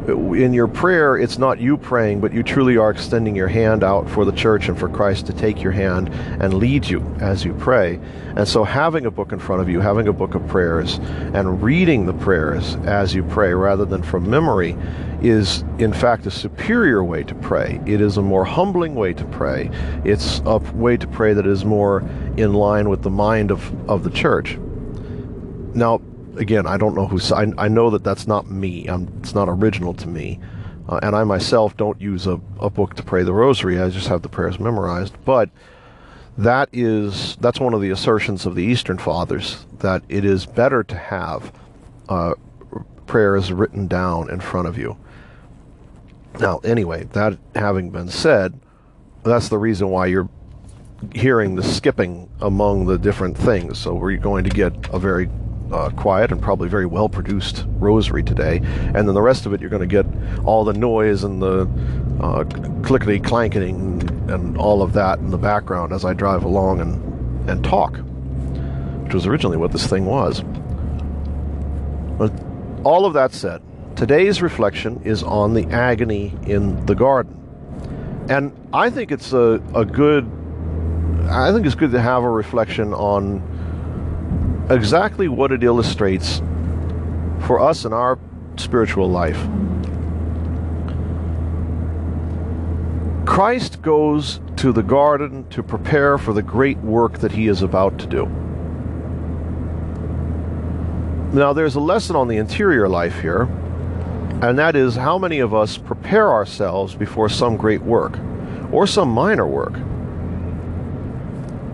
in 0.07 0.53
your 0.53 0.67
prayer, 0.67 1.17
it's 1.17 1.37
not 1.37 1.59
you 1.59 1.77
praying, 1.77 2.19
but 2.19 2.33
you 2.33 2.43
truly 2.43 2.77
are 2.77 2.91
extending 2.91 3.35
your 3.35 3.47
hand 3.47 3.83
out 3.83 4.09
for 4.09 4.25
the 4.25 4.31
church 4.31 4.67
and 4.67 4.77
for 4.77 4.87
Christ 4.87 5.25
to 5.27 5.33
take 5.33 5.61
your 5.61 5.71
hand 5.71 6.09
and 6.41 6.53
lead 6.53 6.87
you 6.87 7.01
as 7.19 7.43
you 7.43 7.53
pray. 7.53 7.99
And 8.35 8.47
so, 8.47 8.63
having 8.63 9.05
a 9.05 9.11
book 9.11 9.31
in 9.31 9.39
front 9.39 9.61
of 9.61 9.69
you, 9.69 9.79
having 9.79 10.07
a 10.07 10.13
book 10.13 10.35
of 10.35 10.45
prayers, 10.47 10.99
and 11.33 11.61
reading 11.63 12.05
the 12.05 12.13
prayers 12.13 12.75
as 12.85 13.15
you 13.15 13.23
pray 13.23 13.53
rather 13.53 13.85
than 13.85 14.03
from 14.03 14.29
memory 14.29 14.77
is, 15.21 15.63
in 15.79 15.93
fact, 15.93 16.25
a 16.25 16.31
superior 16.31 17.03
way 17.03 17.23
to 17.23 17.35
pray. 17.35 17.81
It 17.85 18.01
is 18.01 18.17
a 18.17 18.21
more 18.21 18.45
humbling 18.45 18.95
way 18.95 19.13
to 19.13 19.25
pray. 19.25 19.71
It's 20.03 20.41
a 20.45 20.57
way 20.57 20.97
to 20.97 21.07
pray 21.07 21.33
that 21.33 21.47
is 21.47 21.65
more 21.65 22.01
in 22.37 22.53
line 22.53 22.89
with 22.89 23.01
the 23.01 23.09
mind 23.09 23.51
of, 23.51 23.89
of 23.89 24.03
the 24.03 24.11
church. 24.11 24.57
Now, 25.73 26.01
again, 26.37 26.67
I 26.67 26.77
don't 26.77 26.95
know 26.95 27.07
who. 27.07 27.19
I, 27.33 27.51
I 27.57 27.67
know 27.67 27.89
that 27.89 28.03
that's 28.03 28.27
not 28.27 28.49
me. 28.49 28.87
I'm, 28.87 29.11
it's 29.19 29.35
not 29.35 29.49
original 29.49 29.93
to 29.95 30.07
me. 30.07 30.39
Uh, 30.87 30.99
and 31.01 31.15
I 31.15 31.23
myself 31.23 31.75
don't 31.77 31.99
use 31.99 32.27
a, 32.27 32.39
a 32.59 32.69
book 32.69 32.93
to 32.95 33.03
pray 33.03 33.23
the 33.23 33.33
rosary. 33.33 33.79
I 33.79 33.89
just 33.89 34.07
have 34.07 34.21
the 34.21 34.29
prayers 34.29 34.59
memorized. 34.59 35.15
But 35.25 35.49
that 36.37 36.69
is 36.71 37.37
that's 37.37 37.59
one 37.59 37.73
of 37.73 37.81
the 37.81 37.89
assertions 37.89 38.45
of 38.45 38.55
the 38.55 38.63
Eastern 38.63 38.97
Fathers 38.97 39.65
that 39.79 40.03
it 40.09 40.25
is 40.25 40.45
better 40.45 40.83
to 40.83 40.95
have 40.95 41.51
uh, 42.09 42.33
prayers 43.07 43.51
written 43.51 43.87
down 43.87 44.29
in 44.29 44.39
front 44.39 44.67
of 44.67 44.77
you. 44.77 44.97
Now, 46.39 46.59
anyway, 46.59 47.05
that 47.13 47.37
having 47.55 47.89
been 47.89 48.09
said, 48.09 48.59
that's 49.23 49.49
the 49.49 49.57
reason 49.57 49.89
why 49.89 50.07
you're 50.07 50.29
hearing 51.13 51.55
the 51.55 51.63
skipping 51.63 52.29
among 52.41 52.85
the 52.85 52.97
different 52.97 53.37
things. 53.37 53.77
So 53.77 53.93
we're 53.93 54.17
going 54.17 54.43
to 54.43 54.49
get 54.49 54.73
a 54.93 54.99
very 54.99 55.29
uh, 55.75 55.89
quiet 55.89 56.31
and 56.31 56.41
probably 56.41 56.69
very 56.69 56.85
well 56.85 57.09
produced 57.09 57.65
rosary 57.79 58.23
today, 58.23 58.61
and 58.63 59.07
then 59.07 59.13
the 59.13 59.21
rest 59.21 59.45
of 59.45 59.53
it 59.53 59.59
you're 59.59 59.69
going 59.69 59.87
to 59.87 60.03
get 60.03 60.05
all 60.45 60.63
the 60.63 60.73
noise 60.73 61.23
and 61.23 61.41
the 61.41 61.67
uh, 62.21 62.45
clickety 62.81 63.19
clanking 63.19 64.01
and 64.29 64.57
all 64.57 64.81
of 64.81 64.93
that 64.93 65.19
in 65.19 65.31
the 65.31 65.37
background 65.37 65.91
as 65.91 66.05
I 66.05 66.13
drive 66.13 66.43
along 66.43 66.79
and 66.79 67.49
and 67.49 67.63
talk, 67.63 67.97
which 69.03 69.13
was 69.13 69.27
originally 69.27 69.57
what 69.57 69.71
this 69.71 69.85
thing 69.85 70.05
was. 70.05 70.41
But 72.17 72.31
all 72.83 73.05
of 73.05 73.13
that 73.13 73.33
said, 73.33 73.61
today's 73.95 74.41
reflection 74.41 75.01
is 75.03 75.23
on 75.23 75.53
the 75.53 75.65
agony 75.67 76.33
in 76.47 76.85
the 76.85 76.95
garden, 76.95 77.35
and 78.29 78.53
I 78.73 78.89
think 78.89 79.11
it's 79.11 79.33
a, 79.33 79.61
a 79.75 79.83
good. 79.83 80.31
I 81.29 81.51
think 81.51 81.65
it's 81.65 81.75
good 81.75 81.91
to 81.91 82.01
have 82.01 82.23
a 82.23 82.29
reflection 82.29 82.93
on 82.93 83.41
exactly 84.69 85.27
what 85.27 85.51
it 85.51 85.63
illustrates 85.63 86.41
for 87.41 87.59
us 87.59 87.85
in 87.85 87.93
our 87.93 88.17
spiritual 88.57 89.09
life. 89.09 89.37
Christ 93.25 93.81
goes 93.81 94.39
to 94.57 94.71
the 94.71 94.81
garden 94.81 95.47
to 95.49 95.61
prepare 95.61 96.17
for 96.17 96.33
the 96.33 96.41
great 96.41 96.77
work 96.79 97.19
that 97.19 97.31
he 97.31 97.47
is 97.47 97.61
about 97.61 97.99
to 97.99 98.07
do. 98.07 98.25
Now, 101.33 101.51
there's 101.51 101.75
a 101.75 101.81
lesson 101.81 102.15
on 102.15 102.27
the 102.27 102.37
interior 102.37 102.87
life 102.87 103.19
here, 103.19 103.41
and 104.41 104.57
that 104.57 104.75
is 104.75 104.95
how 104.95 105.17
many 105.17 105.39
of 105.39 105.53
us 105.53 105.77
prepare 105.77 106.31
ourselves 106.31 106.95
before 106.95 107.27
some 107.29 107.57
great 107.57 107.81
work 107.81 108.17
or 108.71 108.87
some 108.87 109.09
minor 109.09 109.45
work. 109.45 109.73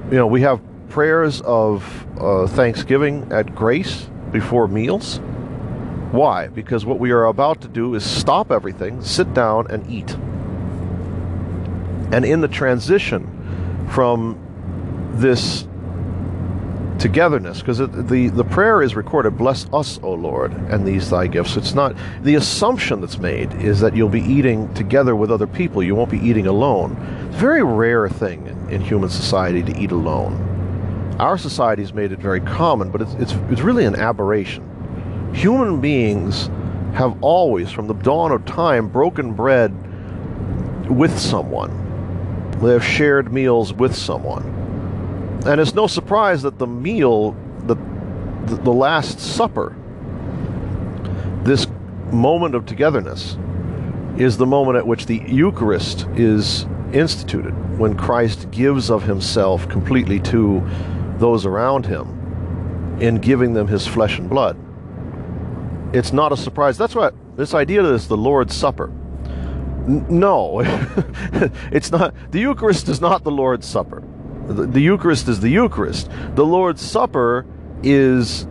You 0.10 0.17
know, 0.17 0.27
we 0.27 0.41
have 0.41 0.60
prayers 0.91 1.41
of 1.41 2.05
uh, 2.19 2.45
thanksgiving 2.48 3.31
at 3.31 3.55
grace 3.55 4.07
before 4.31 4.67
meals. 4.67 5.19
Why? 6.12 6.48
Because 6.48 6.86
what 6.86 7.00
we 7.00 7.12
are 7.12 7.25
about 7.25 7.62
to 7.62 7.69
do 7.69 7.95
is 7.95 8.03
stop 8.03 8.51
everything, 8.51 9.01
sit 9.01 9.33
down, 9.33 9.71
and 9.71 9.89
eat. 9.89 10.12
And 12.13 12.25
in 12.25 12.41
the 12.41 12.50
transition 12.50 13.88
from 13.89 14.38
this 15.13 15.65
togetherness, 17.00 17.62
because 17.62 17.77
the, 17.77 18.29
the 18.33 18.43
prayer 18.43 18.81
is 18.81 18.93
recorded, 18.93 19.38
Bless 19.38 19.65
us, 19.71 19.97
O 20.04 20.12
Lord, 20.13 20.51
and 20.51 20.86
these 20.86 21.10
thy 21.10 21.27
gifts. 21.27 21.56
It's 21.56 21.73
not, 21.73 21.95
the 22.21 22.36
assumption 22.36 22.99
that's 22.99 23.17
made 23.17 23.54
is 23.54 23.80
that 23.80 23.95
you'll 23.95 24.10
be 24.10 24.21
eating 24.21 24.71
together 24.73 25.15
with 25.15 25.32
other 25.32 25.47
people. 25.47 25.82
You 25.82 25.95
won't 25.95 26.12
be 26.12 26.19
eating 26.19 26.47
alone. 26.47 26.97
It's 27.27 27.38
a 27.38 27.39
very 27.39 27.63
rare 27.63 28.10
thing 28.10 28.45
in, 28.47 28.69
in 28.69 28.82
human 28.82 29.10
society 29.10 29.63
to 29.63 29.80
eat 29.80 29.91
alone. 29.91 30.51
Our 31.21 31.38
society 31.38 31.84
has 31.84 31.93
made 31.93 32.12
it 32.12 32.17
very 32.17 32.41
common, 32.41 32.89
but 32.89 32.99
it's, 32.99 33.13
it's, 33.13 33.34
it's 33.51 33.62
really 33.62 33.86
an 33.86 33.95
aberration. 33.95 35.31
Human 35.36 35.79
beings 35.79 36.49
have 36.95 37.15
always, 37.21 37.69
from 37.71 37.86
the 37.86 37.93
dawn 37.93 38.31
of 38.31 38.43
time, 38.45 38.88
broken 38.88 39.34
bread 39.34 39.71
with 40.89 41.19
someone. 41.19 42.49
They 42.60 42.71
have 42.71 42.84
shared 42.84 43.31
meals 43.31 43.71
with 43.71 43.95
someone. 43.95 44.41
And 45.45 45.62
it's 45.62 45.75
no 45.75 45.86
surprise 45.86 46.41
that 46.41 46.57
the 46.57 46.65
meal, 46.65 47.36
the, 47.67 47.75
the, 48.47 48.55
the 48.63 48.73
Last 48.73 49.19
Supper, 49.19 49.75
this 51.43 51.67
moment 52.12 52.55
of 52.55 52.65
togetherness, 52.65 53.38
is 54.17 54.38
the 54.38 54.47
moment 54.47 54.75
at 54.75 54.88
which 54.88 55.05
the 55.05 55.21
Eucharist 55.27 56.07
is 56.15 56.65
instituted, 56.93 57.53
when 57.77 57.95
Christ 57.95 58.49
gives 58.49 58.89
of 58.89 59.03
himself 59.03 59.69
completely 59.69 60.19
to 60.21 60.67
those 61.21 61.45
around 61.45 61.86
him 61.86 62.97
in 62.99 63.15
giving 63.15 63.53
them 63.53 63.67
his 63.67 63.88
flesh 63.88 64.19
and 64.19 64.29
blood. 64.29 64.57
It's 65.93 66.12
not 66.12 66.31
a 66.31 66.38
surprise. 66.38 66.77
That's 66.77 66.95
what 66.95 67.15
this 67.38 67.53
idea 67.53 67.84
is 67.84 68.07
the 68.07 68.17
Lord's 68.17 68.55
Supper. 68.55 68.91
N- 69.88 70.05
no, 70.10 70.60
it's 71.71 71.91
not. 71.91 72.13
The 72.31 72.39
Eucharist 72.39 72.89
is 72.89 72.99
not 72.99 73.23
the 73.23 73.31
Lord's 73.31 73.65
Supper. 73.65 74.03
The, 74.47 74.67
the 74.67 74.81
Eucharist 74.81 75.27
is 75.27 75.39
the 75.39 75.49
Eucharist. 75.49 76.10
The 76.36 76.45
Lord's 76.45 76.81
Supper 76.81 77.45
is 77.84 78.45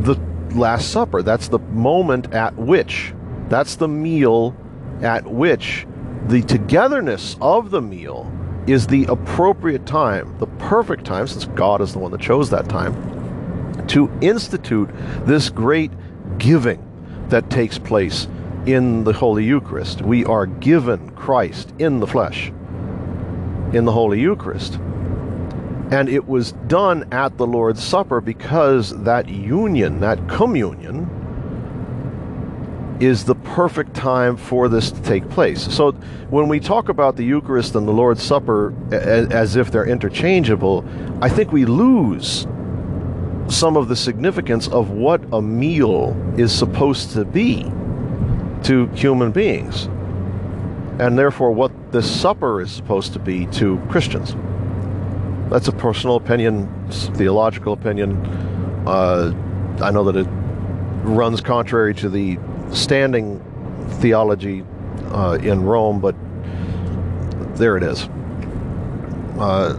the 0.00 0.18
Last 0.54 0.90
Supper. 0.90 1.22
That's 1.22 1.48
the 1.48 1.58
moment 1.58 2.32
at 2.32 2.56
which, 2.56 3.14
that's 3.48 3.76
the 3.76 3.88
meal 3.88 4.56
at 5.02 5.26
which 5.26 5.86
the 6.26 6.42
togetherness 6.42 7.36
of 7.40 7.70
the 7.70 7.80
meal 7.80 8.30
is 8.66 8.86
the 8.86 9.04
appropriate 9.06 9.86
time, 9.86 10.36
the 10.38 10.46
perfect 10.46 11.04
time, 11.04 11.26
since 11.26 11.46
God 11.46 11.80
is 11.80 11.92
the 11.92 11.98
one 11.98 12.12
that 12.12 12.20
chose 12.20 12.50
that 12.50 12.68
time, 12.68 13.86
to 13.88 14.10
institute 14.20 14.90
this 15.24 15.50
great 15.50 15.90
giving 16.38 16.84
that 17.28 17.50
takes 17.50 17.78
place 17.78 18.28
in 18.66 19.04
the 19.04 19.12
Holy 19.12 19.44
Eucharist. 19.44 20.02
We 20.02 20.24
are 20.24 20.46
given 20.46 21.10
Christ 21.10 21.72
in 21.78 22.00
the 22.00 22.06
flesh 22.06 22.52
in 23.72 23.84
the 23.84 23.92
Holy 23.92 24.20
Eucharist. 24.20 24.74
And 25.90 26.08
it 26.08 26.28
was 26.28 26.52
done 26.66 27.06
at 27.12 27.36
the 27.36 27.46
Lord's 27.46 27.82
Supper 27.82 28.20
because 28.20 28.90
that 29.02 29.28
union, 29.28 30.00
that 30.00 30.28
communion, 30.28 31.08
is 33.00 33.24
the 33.24 33.34
perfect 33.34 33.94
time 33.94 34.36
for 34.36 34.68
this 34.68 34.90
to 34.90 35.02
take 35.02 35.28
place. 35.30 35.74
So 35.74 35.92
when 36.28 36.48
we 36.48 36.60
talk 36.60 36.88
about 36.88 37.16
the 37.16 37.24
Eucharist 37.24 37.74
and 37.74 37.88
the 37.88 37.92
Lord's 37.92 38.22
Supper 38.22 38.74
as 38.92 39.56
if 39.56 39.70
they're 39.70 39.88
interchangeable, 39.88 40.84
I 41.22 41.28
think 41.28 41.50
we 41.50 41.64
lose 41.64 42.46
some 43.48 43.76
of 43.76 43.88
the 43.88 43.96
significance 43.96 44.68
of 44.68 44.90
what 44.90 45.22
a 45.32 45.42
meal 45.42 46.14
is 46.36 46.52
supposed 46.52 47.12
to 47.12 47.24
be 47.24 47.64
to 48.64 48.86
human 48.94 49.32
beings, 49.32 49.86
and 51.00 51.18
therefore 51.18 51.50
what 51.50 51.72
this 51.92 52.08
supper 52.08 52.60
is 52.60 52.70
supposed 52.70 53.14
to 53.14 53.18
be 53.18 53.46
to 53.46 53.78
Christians. 53.88 54.36
That's 55.50 55.66
a 55.66 55.72
personal 55.72 56.16
opinion, 56.16 56.68
theological 56.90 57.72
opinion. 57.72 58.14
Uh, 58.86 59.32
I 59.80 59.90
know 59.90 60.04
that 60.04 60.16
it 60.16 60.28
runs 61.02 61.40
contrary 61.40 61.94
to 61.94 62.08
the 62.08 62.38
standing 62.72 63.40
theology 64.00 64.64
uh, 65.12 65.38
in 65.42 65.62
Rome, 65.62 66.00
but 66.00 66.14
there 67.56 67.76
it 67.76 67.82
is. 67.82 68.08
Uh, 69.38 69.78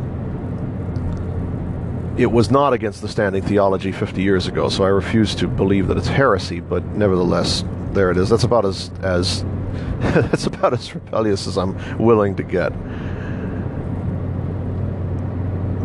it 2.17 2.31
was 2.31 2.51
not 2.51 2.73
against 2.73 3.01
the 3.01 3.07
standing 3.07 3.41
theology 3.41 3.91
50 3.91 4.21
years 4.21 4.47
ago, 4.47 4.69
so 4.69 4.83
I 4.83 4.89
refuse 4.89 5.33
to 5.35 5.47
believe 5.47 5.87
that 5.87 5.97
it's 5.97 6.07
heresy. 6.07 6.59
But 6.59 6.85
nevertheless, 6.85 7.63
there 7.93 8.11
it 8.11 8.17
is. 8.17 8.29
That's 8.29 8.43
about 8.43 8.65
as 8.65 8.91
as 9.01 9.43
that's 9.99 10.45
about 10.45 10.73
as 10.73 10.93
rebellious 10.93 11.47
as 11.47 11.57
I'm 11.57 11.97
willing 11.97 12.35
to 12.35 12.43
get. 12.43 12.73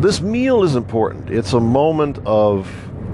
This 0.01 0.21
meal 0.21 0.63
is 0.63 0.75
important. 0.75 1.31
It's 1.31 1.53
a 1.53 1.59
moment 1.59 2.19
of 2.25 2.67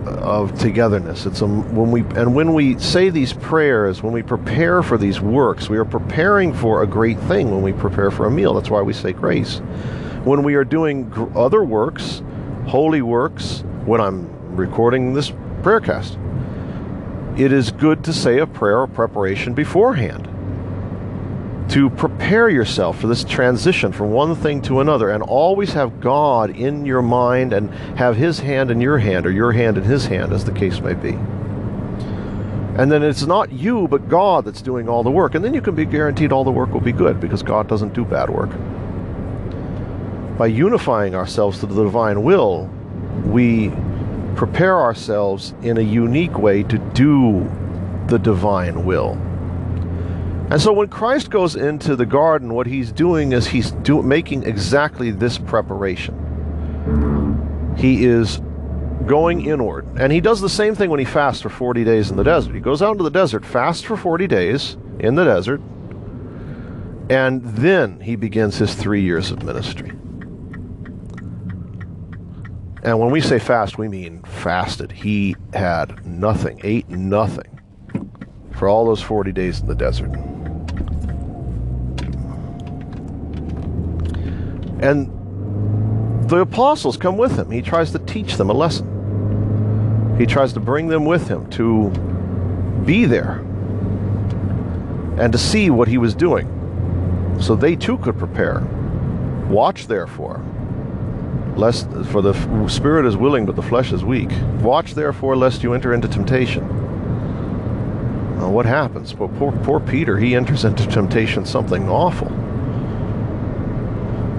of 0.07 0.57
togetherness. 0.59 1.25
It's 1.25 1.41
a, 1.41 1.47
when 1.47 1.91
we 1.91 2.01
and 2.19 2.35
when 2.35 2.53
we 2.53 2.77
say 2.79 3.09
these 3.09 3.33
prayers, 3.33 4.01
when 4.01 4.13
we 4.13 4.23
prepare 4.23 4.83
for 4.83 4.97
these 4.97 5.21
works, 5.21 5.69
we 5.69 5.77
are 5.77 5.85
preparing 5.85 6.53
for 6.53 6.83
a 6.83 6.87
great 6.87 7.19
thing. 7.21 7.51
When 7.51 7.61
we 7.61 7.73
prepare 7.73 8.11
for 8.11 8.25
a 8.25 8.31
meal, 8.31 8.53
that's 8.53 8.69
why 8.69 8.81
we 8.81 8.93
say 8.93 9.13
grace. 9.13 9.59
When 10.23 10.43
we 10.43 10.55
are 10.55 10.63
doing 10.63 11.11
other 11.35 11.63
works, 11.63 12.21
holy 12.67 13.01
works, 13.01 13.63
when 13.85 14.01
I'm 14.01 14.55
recording 14.55 15.13
this 15.13 15.31
prayer 15.61 15.81
cast, 15.81 16.17
it 17.37 17.51
is 17.51 17.71
good 17.71 18.03
to 18.05 18.13
say 18.13 18.39
a 18.39 18.47
prayer 18.47 18.83
of 18.83 18.93
preparation 18.93 19.53
beforehand 19.53 20.32
to 21.69 21.89
prepare 21.89 22.49
yourself 22.49 22.99
for 22.99 23.07
this 23.07 23.23
transition 23.23 23.91
from 23.91 24.11
one 24.11 24.35
thing 24.35 24.61
to 24.63 24.79
another 24.81 25.09
and 25.09 25.23
always 25.23 25.73
have 25.73 26.01
God 26.01 26.49
in 26.49 26.85
your 26.85 27.01
mind 27.01 27.53
and 27.53 27.69
have 27.97 28.15
His 28.15 28.39
hand 28.39 28.69
in 28.69 28.81
your 28.81 28.97
hand 28.97 29.25
or 29.25 29.31
your 29.31 29.51
hand 29.51 29.77
in 29.77 29.83
His 29.83 30.05
hand, 30.05 30.33
as 30.33 30.45
the 30.45 30.51
case 30.51 30.79
may 30.81 30.93
be. 30.93 31.17
And 32.75 32.91
then 32.91 33.03
it's 33.03 33.23
not 33.23 33.51
you, 33.51 33.87
but 33.87 34.09
God 34.09 34.45
that's 34.45 34.61
doing 34.61 34.89
all 34.89 35.03
the 35.03 35.11
work. 35.11 35.35
And 35.35 35.45
then 35.45 35.53
you 35.53 35.61
can 35.61 35.75
be 35.75 35.85
guaranteed 35.85 36.31
all 36.31 36.43
the 36.43 36.51
work 36.51 36.71
will 36.73 36.81
be 36.81 36.91
good 36.91 37.19
because 37.19 37.43
God 37.43 37.67
doesn't 37.67 37.93
do 37.93 38.03
bad 38.03 38.29
work. 38.29 38.49
By 40.37 40.47
unifying 40.47 41.13
ourselves 41.13 41.59
to 41.59 41.67
the 41.67 41.83
divine 41.83 42.23
will, 42.23 42.67
we 43.25 43.71
prepare 44.35 44.79
ourselves 44.79 45.53
in 45.61 45.77
a 45.77 45.81
unique 45.81 46.37
way 46.39 46.63
to 46.63 46.79
do 46.79 47.49
the 48.07 48.17
divine 48.17 48.85
will. 48.85 49.19
And 50.53 50.61
so 50.61 50.71
when 50.71 50.87
Christ 50.87 51.31
goes 51.31 51.55
into 51.55 51.95
the 51.95 52.05
garden, 52.05 52.53
what 52.53 52.67
he's 52.67 52.91
doing 52.91 53.31
is 53.31 53.47
he's 53.47 53.71
do, 53.71 54.03
making 54.03 54.43
exactly 54.43 55.09
this 55.09 55.39
preparation. 55.39 57.73
He 57.75 58.05
is 58.05 58.39
going 59.07 59.47
inward. 59.47 59.87
And 59.97 60.11
he 60.11 60.21
does 60.21 60.41
the 60.41 60.49
same 60.49 60.75
thing 60.75 60.91
when 60.91 60.99
he 60.99 61.07
fasts 61.07 61.41
for 61.41 61.49
40 61.49 61.83
days 61.83 62.11
in 62.11 62.17
the 62.17 62.23
desert. 62.23 62.53
He 62.53 62.61
goes 62.61 62.83
out 62.83 62.91
into 62.91 63.03
the 63.03 63.09
desert, 63.09 63.43
fasts 63.43 63.81
for 63.81 63.97
40 63.97 64.27
days 64.27 64.77
in 64.99 65.15
the 65.15 65.23
desert, 65.23 65.59
and 67.09 67.43
then 67.43 67.99
he 67.99 68.15
begins 68.15 68.59
his 68.59 68.75
three 68.75 69.01
years 69.01 69.31
of 69.31 69.41
ministry. 69.41 69.89
And 72.83 72.99
when 72.99 73.09
we 73.09 73.21
say 73.21 73.39
fast, 73.39 73.79
we 73.79 73.87
mean 73.87 74.21
fasted. 74.21 74.91
He 74.91 75.35
had 75.51 76.05
nothing, 76.05 76.61
ate 76.63 76.89
nothing 76.89 77.59
for 78.51 78.67
all 78.67 78.85
those 78.85 79.01
40 79.01 79.31
days 79.31 79.59
in 79.59 79.65
the 79.65 79.73
desert. 79.73 80.11
And 84.83 86.29
the 86.29 86.39
apostles 86.39 86.97
come 86.97 87.15
with 87.15 87.37
him. 87.37 87.49
He 87.49 87.61
tries 87.61 87.91
to 87.91 87.99
teach 87.99 88.35
them 88.35 88.49
a 88.49 88.53
lesson. 88.53 90.15
He 90.17 90.25
tries 90.25 90.51
to 90.53 90.59
bring 90.59 90.89
them 90.89 91.05
with 91.05 91.29
him 91.29 91.49
to 91.51 91.89
be 92.85 93.05
there 93.05 93.41
and 95.17 95.31
to 95.31 95.37
see 95.37 95.69
what 95.69 95.87
he 95.87 95.97
was 95.97 96.13
doing 96.13 96.49
so 97.39 97.55
they 97.55 97.77
too 97.77 97.97
could 97.99 98.17
prepare. 98.17 98.59
Watch 99.47 99.87
therefore, 99.87 100.43
lest 101.55 101.89
for 102.07 102.21
the 102.21 102.33
spirit 102.67 103.05
is 103.05 103.15
willing 103.15 103.45
but 103.45 103.55
the 103.55 103.61
flesh 103.61 103.93
is 103.93 104.03
weak. 104.03 104.31
Watch 104.59 104.95
therefore 104.95 105.37
lest 105.37 105.63
you 105.63 105.73
enter 105.73 105.93
into 105.93 106.09
temptation. 106.09 106.63
What 108.51 108.65
happens? 108.65 109.13
Poor, 109.13 109.29
poor 109.63 109.79
Peter, 109.79 110.17
he 110.17 110.35
enters 110.35 110.65
into 110.65 110.85
temptation 110.87 111.45
something 111.45 111.87
awful. 111.87 112.29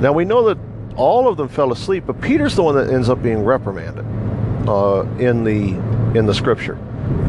Now 0.04 0.12
we 0.12 0.26
know 0.26 0.52
that 0.52 0.58
all 0.96 1.28
of 1.28 1.38
them 1.38 1.48
fell 1.48 1.72
asleep, 1.72 2.04
but 2.06 2.20
Peter's 2.20 2.54
the 2.54 2.62
one 2.62 2.74
that 2.74 2.90
ends 2.90 3.08
up 3.08 3.22
being 3.22 3.42
reprimanded 3.42 4.04
uh, 4.68 5.06
in 5.18 5.44
the 5.44 5.78
in 6.14 6.26
the 6.26 6.34
scripture. 6.34 6.76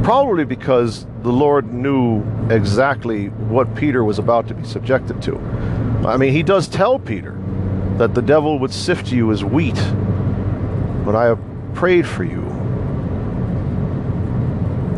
Probably 0.03 0.43
because 0.43 1.05
the 1.21 1.31
Lord 1.31 1.73
knew 1.73 2.21
exactly 2.49 3.27
what 3.27 3.73
Peter 3.75 4.03
was 4.03 4.19
about 4.19 4.49
to 4.49 4.53
be 4.53 4.65
subjected 4.65 5.21
to. 5.21 5.37
I 6.05 6.17
mean, 6.17 6.33
he 6.33 6.43
does 6.43 6.67
tell 6.67 6.99
Peter 6.99 7.39
that 7.95 8.13
the 8.13 8.21
devil 8.21 8.59
would 8.59 8.73
sift 8.73 9.09
you 9.09 9.31
as 9.31 9.41
wheat, 9.41 9.81
but 11.05 11.15
I 11.15 11.27
have 11.27 11.39
prayed 11.75 12.05
for 12.05 12.25
you. 12.25 12.43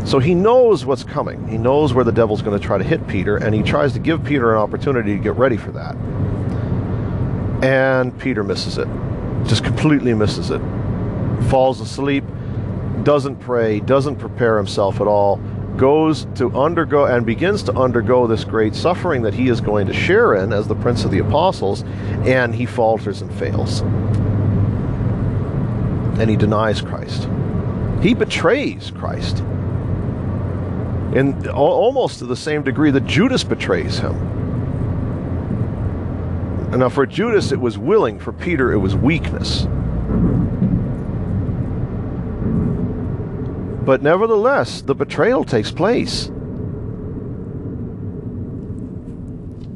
So 0.04 0.18
he 0.18 0.34
knows 0.34 0.84
what's 0.84 1.04
coming. 1.04 1.46
He 1.46 1.58
knows 1.58 1.94
where 1.94 2.04
the 2.04 2.10
devil's 2.10 2.42
going 2.42 2.58
to 2.58 2.66
try 2.66 2.76
to 2.76 2.82
hit 2.82 3.06
Peter, 3.06 3.36
and 3.36 3.54
he 3.54 3.62
tries 3.62 3.92
to 3.92 4.00
give 4.00 4.24
Peter 4.24 4.52
an 4.52 4.58
opportunity 4.58 5.16
to 5.16 5.22
get 5.22 5.36
ready 5.36 5.56
for 5.56 5.70
that. 5.70 5.94
And 7.62 8.16
Peter 8.18 8.44
misses 8.44 8.78
it. 8.78 8.88
Just 9.44 9.64
completely 9.64 10.14
misses 10.14 10.50
it. 10.50 10.60
Falls 11.48 11.80
asleep, 11.80 12.24
doesn't 13.02 13.36
pray, 13.36 13.80
doesn't 13.80 14.16
prepare 14.16 14.56
himself 14.56 15.00
at 15.00 15.06
all, 15.06 15.36
goes 15.76 16.26
to 16.34 16.50
undergo 16.56 17.04
and 17.06 17.24
begins 17.24 17.62
to 17.62 17.72
undergo 17.72 18.26
this 18.26 18.44
great 18.44 18.74
suffering 18.74 19.22
that 19.22 19.34
he 19.34 19.48
is 19.48 19.60
going 19.60 19.86
to 19.86 19.92
share 19.92 20.34
in 20.34 20.52
as 20.52 20.68
the 20.68 20.74
Prince 20.74 21.04
of 21.04 21.10
the 21.10 21.20
Apostles, 21.20 21.84
and 22.26 22.54
he 22.54 22.66
falters 22.66 23.22
and 23.22 23.32
fails. 23.34 23.80
And 26.20 26.28
he 26.28 26.36
denies 26.36 26.80
Christ. 26.80 27.28
He 28.02 28.14
betrays 28.14 28.90
Christ. 28.90 29.38
In 31.14 31.48
almost 31.48 32.18
to 32.18 32.26
the 32.26 32.36
same 32.36 32.62
degree 32.62 32.90
that 32.90 33.06
Judas 33.06 33.44
betrays 33.44 33.98
him. 33.98 34.37
Now, 36.76 36.88
for 36.88 37.06
Judas, 37.06 37.50
it 37.50 37.60
was 37.60 37.78
willing. 37.78 38.18
For 38.18 38.32
Peter, 38.32 38.72
it 38.72 38.78
was 38.78 38.94
weakness. 38.94 39.66
But 43.84 44.02
nevertheless, 44.02 44.82
the 44.82 44.94
betrayal 44.94 45.44
takes 45.44 45.72
place. 45.72 46.30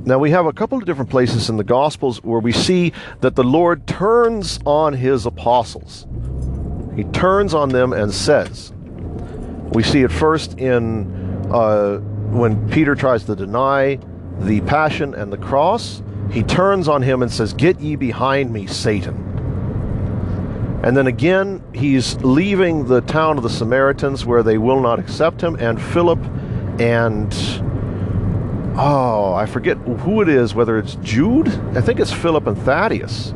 Now, 0.05 0.18
we 0.18 0.31
have 0.33 0.46
a 0.46 0.52
couple 0.52 0.76
of 0.76 0.85
different 0.85 1.11
places 1.11 1.48
in 1.48 1.57
the 1.57 1.64
Gospels 1.64 2.22
where 2.22 2.40
we 2.40 2.52
see 2.52 2.92
that 3.20 3.37
the 3.37 3.44
Lord 3.44 3.87
turns 3.87 4.59
on 4.66 4.92
his 4.92 5.24
apostles. 5.26 6.07
He 6.94 7.05
turns 7.05 7.55
on 7.55 7.70
them 7.70 7.92
and 7.92 8.12
says, 8.12 8.72
We 9.72 9.83
see 9.83 10.02
it 10.02 10.12
first 10.12 10.59
in 10.59 11.07
uh, 11.50 11.98
when 12.33 12.68
Peter 12.68 12.94
tries 12.94 13.24
to 13.24 13.35
deny 13.35 13.98
the 14.40 14.61
passion 14.62 15.14
and 15.14 15.33
the 15.33 15.38
cross. 15.38 16.02
He 16.32 16.42
turns 16.42 16.88
on 16.88 17.02
him 17.02 17.22
and 17.22 17.30
says, 17.30 17.52
Get 17.52 17.80
ye 17.80 17.94
behind 17.96 18.52
me, 18.52 18.66
Satan. 18.66 19.28
And 20.82 20.96
then 20.96 21.06
again, 21.06 21.62
he's 21.72 22.16
leaving 22.16 22.86
the 22.86 23.02
town 23.02 23.36
of 23.36 23.44
the 23.44 23.50
Samaritans 23.50 24.24
where 24.24 24.42
they 24.42 24.58
will 24.58 24.80
not 24.80 24.98
accept 24.98 25.40
him, 25.40 25.54
and 25.56 25.80
Philip 25.80 26.18
and 26.80 27.32
oh, 28.76 29.34
I 29.34 29.46
forget 29.46 29.76
who 29.76 30.22
it 30.22 30.28
is, 30.28 30.54
whether 30.54 30.78
it's 30.78 30.96
Jude, 30.96 31.48
I 31.76 31.80
think 31.80 32.00
it's 32.00 32.12
Philip 32.12 32.46
and 32.46 32.56
Thaddeus. 32.58 33.34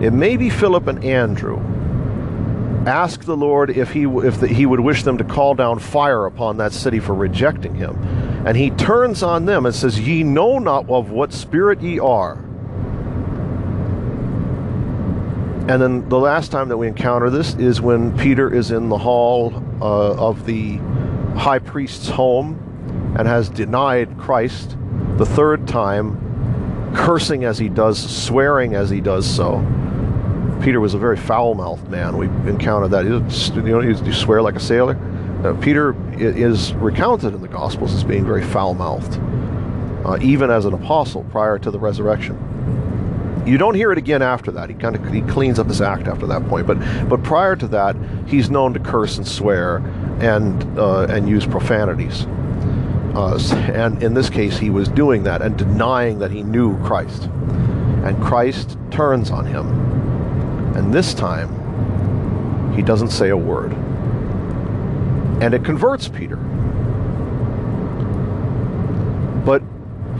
It 0.00 0.12
may 0.12 0.36
be 0.36 0.48
Philip 0.48 0.86
and 0.86 1.02
Andrew. 1.04 1.60
Ask 2.86 3.24
the 3.24 3.36
Lord 3.36 3.70
if 3.70 3.90
he 3.90 4.04
if 4.04 4.38
the, 4.38 4.46
he 4.46 4.64
would 4.64 4.78
wish 4.78 5.02
them 5.02 5.18
to 5.18 5.24
call 5.24 5.54
down 5.54 5.80
fire 5.80 6.24
upon 6.24 6.58
that 6.58 6.72
city 6.72 7.00
for 7.00 7.14
rejecting 7.14 7.74
him. 7.74 7.96
And 8.46 8.56
he 8.56 8.70
turns 8.70 9.24
on 9.24 9.44
them 9.44 9.66
and 9.66 9.74
says, 9.74 9.98
"Ye 9.98 10.22
know 10.22 10.60
not 10.60 10.88
of 10.88 11.10
what 11.10 11.32
spirit 11.32 11.82
ye 11.82 11.98
are." 11.98 12.34
And 15.68 15.82
then 15.82 16.08
the 16.08 16.18
last 16.20 16.52
time 16.52 16.68
that 16.68 16.76
we 16.76 16.86
encounter 16.86 17.28
this 17.28 17.56
is 17.56 17.80
when 17.80 18.16
Peter 18.16 18.54
is 18.54 18.70
in 18.70 18.88
the 18.88 18.98
hall 18.98 19.52
uh, 19.80 20.12
of 20.14 20.46
the 20.46 20.76
high 21.36 21.58
priest's 21.58 22.08
home 22.08 23.14
and 23.18 23.26
has 23.26 23.48
denied 23.48 24.16
Christ 24.16 24.76
the 25.16 25.26
third 25.26 25.66
time, 25.66 26.92
cursing 26.94 27.42
as 27.42 27.58
he 27.58 27.68
does, 27.68 27.98
swearing 27.98 28.76
as 28.76 28.90
he 28.90 29.00
does 29.00 29.26
so. 29.26 29.58
Peter 30.62 30.80
was 30.80 30.94
a 30.94 30.98
very 30.98 31.16
foul-mouthed 31.16 31.88
man. 31.88 32.16
We 32.16 32.26
encountered 32.50 32.90
that. 32.92 33.04
You 33.04 33.20
know, 33.62 33.80
you 33.80 34.12
swear 34.12 34.42
like 34.42 34.56
a 34.56 34.60
sailor. 34.60 34.96
Uh, 35.44 35.54
Peter 35.60 35.94
is 36.18 36.72
recounted 36.74 37.34
in 37.34 37.42
the 37.42 37.48
Gospels 37.48 37.94
as 37.94 38.02
being 38.02 38.24
very 38.24 38.42
foul-mouthed, 38.42 39.20
uh, 40.06 40.18
even 40.22 40.50
as 40.50 40.64
an 40.64 40.72
apostle 40.72 41.24
prior 41.24 41.58
to 41.58 41.70
the 41.70 41.78
resurrection. 41.78 42.36
You 43.46 43.58
don't 43.58 43.74
hear 43.74 43.92
it 43.92 43.98
again 43.98 44.22
after 44.22 44.50
that. 44.52 44.70
He 44.70 44.74
kind 44.74 44.96
of 44.96 45.12
he 45.12 45.20
cleans 45.22 45.60
up 45.60 45.68
his 45.68 45.80
act 45.80 46.08
after 46.08 46.26
that 46.26 46.48
point. 46.48 46.66
But 46.66 46.78
but 47.08 47.22
prior 47.22 47.54
to 47.54 47.68
that, 47.68 47.94
he's 48.26 48.50
known 48.50 48.74
to 48.74 48.80
curse 48.80 49.18
and 49.18 49.28
swear 49.28 49.76
and 50.20 50.78
uh, 50.78 51.02
and 51.02 51.28
use 51.28 51.46
profanities. 51.46 52.26
Uh, 53.14 53.38
and 53.72 54.02
in 54.02 54.14
this 54.14 54.28
case, 54.28 54.58
he 54.58 54.68
was 54.68 54.88
doing 54.88 55.22
that 55.22 55.42
and 55.42 55.56
denying 55.56 56.18
that 56.18 56.30
he 56.32 56.42
knew 56.42 56.76
Christ. 56.84 57.24
And 58.04 58.20
Christ 58.22 58.76
turns 58.90 59.30
on 59.30 59.46
him. 59.46 59.95
And 60.76 60.92
this 60.92 61.14
time, 61.14 62.74
he 62.74 62.82
doesn't 62.82 63.08
say 63.08 63.30
a 63.30 63.36
word. 63.36 63.72
And 65.42 65.54
it 65.54 65.64
converts 65.64 66.06
Peter. 66.06 66.36
But 69.46 69.62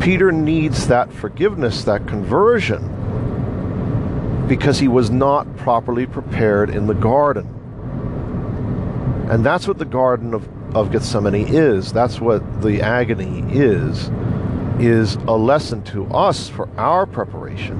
Peter 0.00 0.32
needs 0.32 0.86
that 0.86 1.12
forgiveness, 1.12 1.84
that 1.84 2.06
conversion 2.06 2.94
because 4.48 4.78
he 4.78 4.88
was 4.88 5.10
not 5.10 5.56
properly 5.58 6.06
prepared 6.06 6.70
in 6.70 6.86
the 6.86 6.94
garden. 6.94 7.46
And 9.28 9.44
that's 9.44 9.68
what 9.68 9.76
the 9.78 9.84
Garden 9.84 10.32
of, 10.32 10.48
of 10.74 10.90
Gethsemane 10.92 11.48
is. 11.48 11.92
That's 11.92 12.18
what 12.20 12.62
the 12.62 12.80
agony 12.80 13.44
is, 13.52 14.08
is 14.78 15.16
a 15.26 15.36
lesson 15.36 15.82
to 15.84 16.06
us 16.06 16.48
for 16.48 16.68
our 16.78 17.04
preparation. 17.06 17.78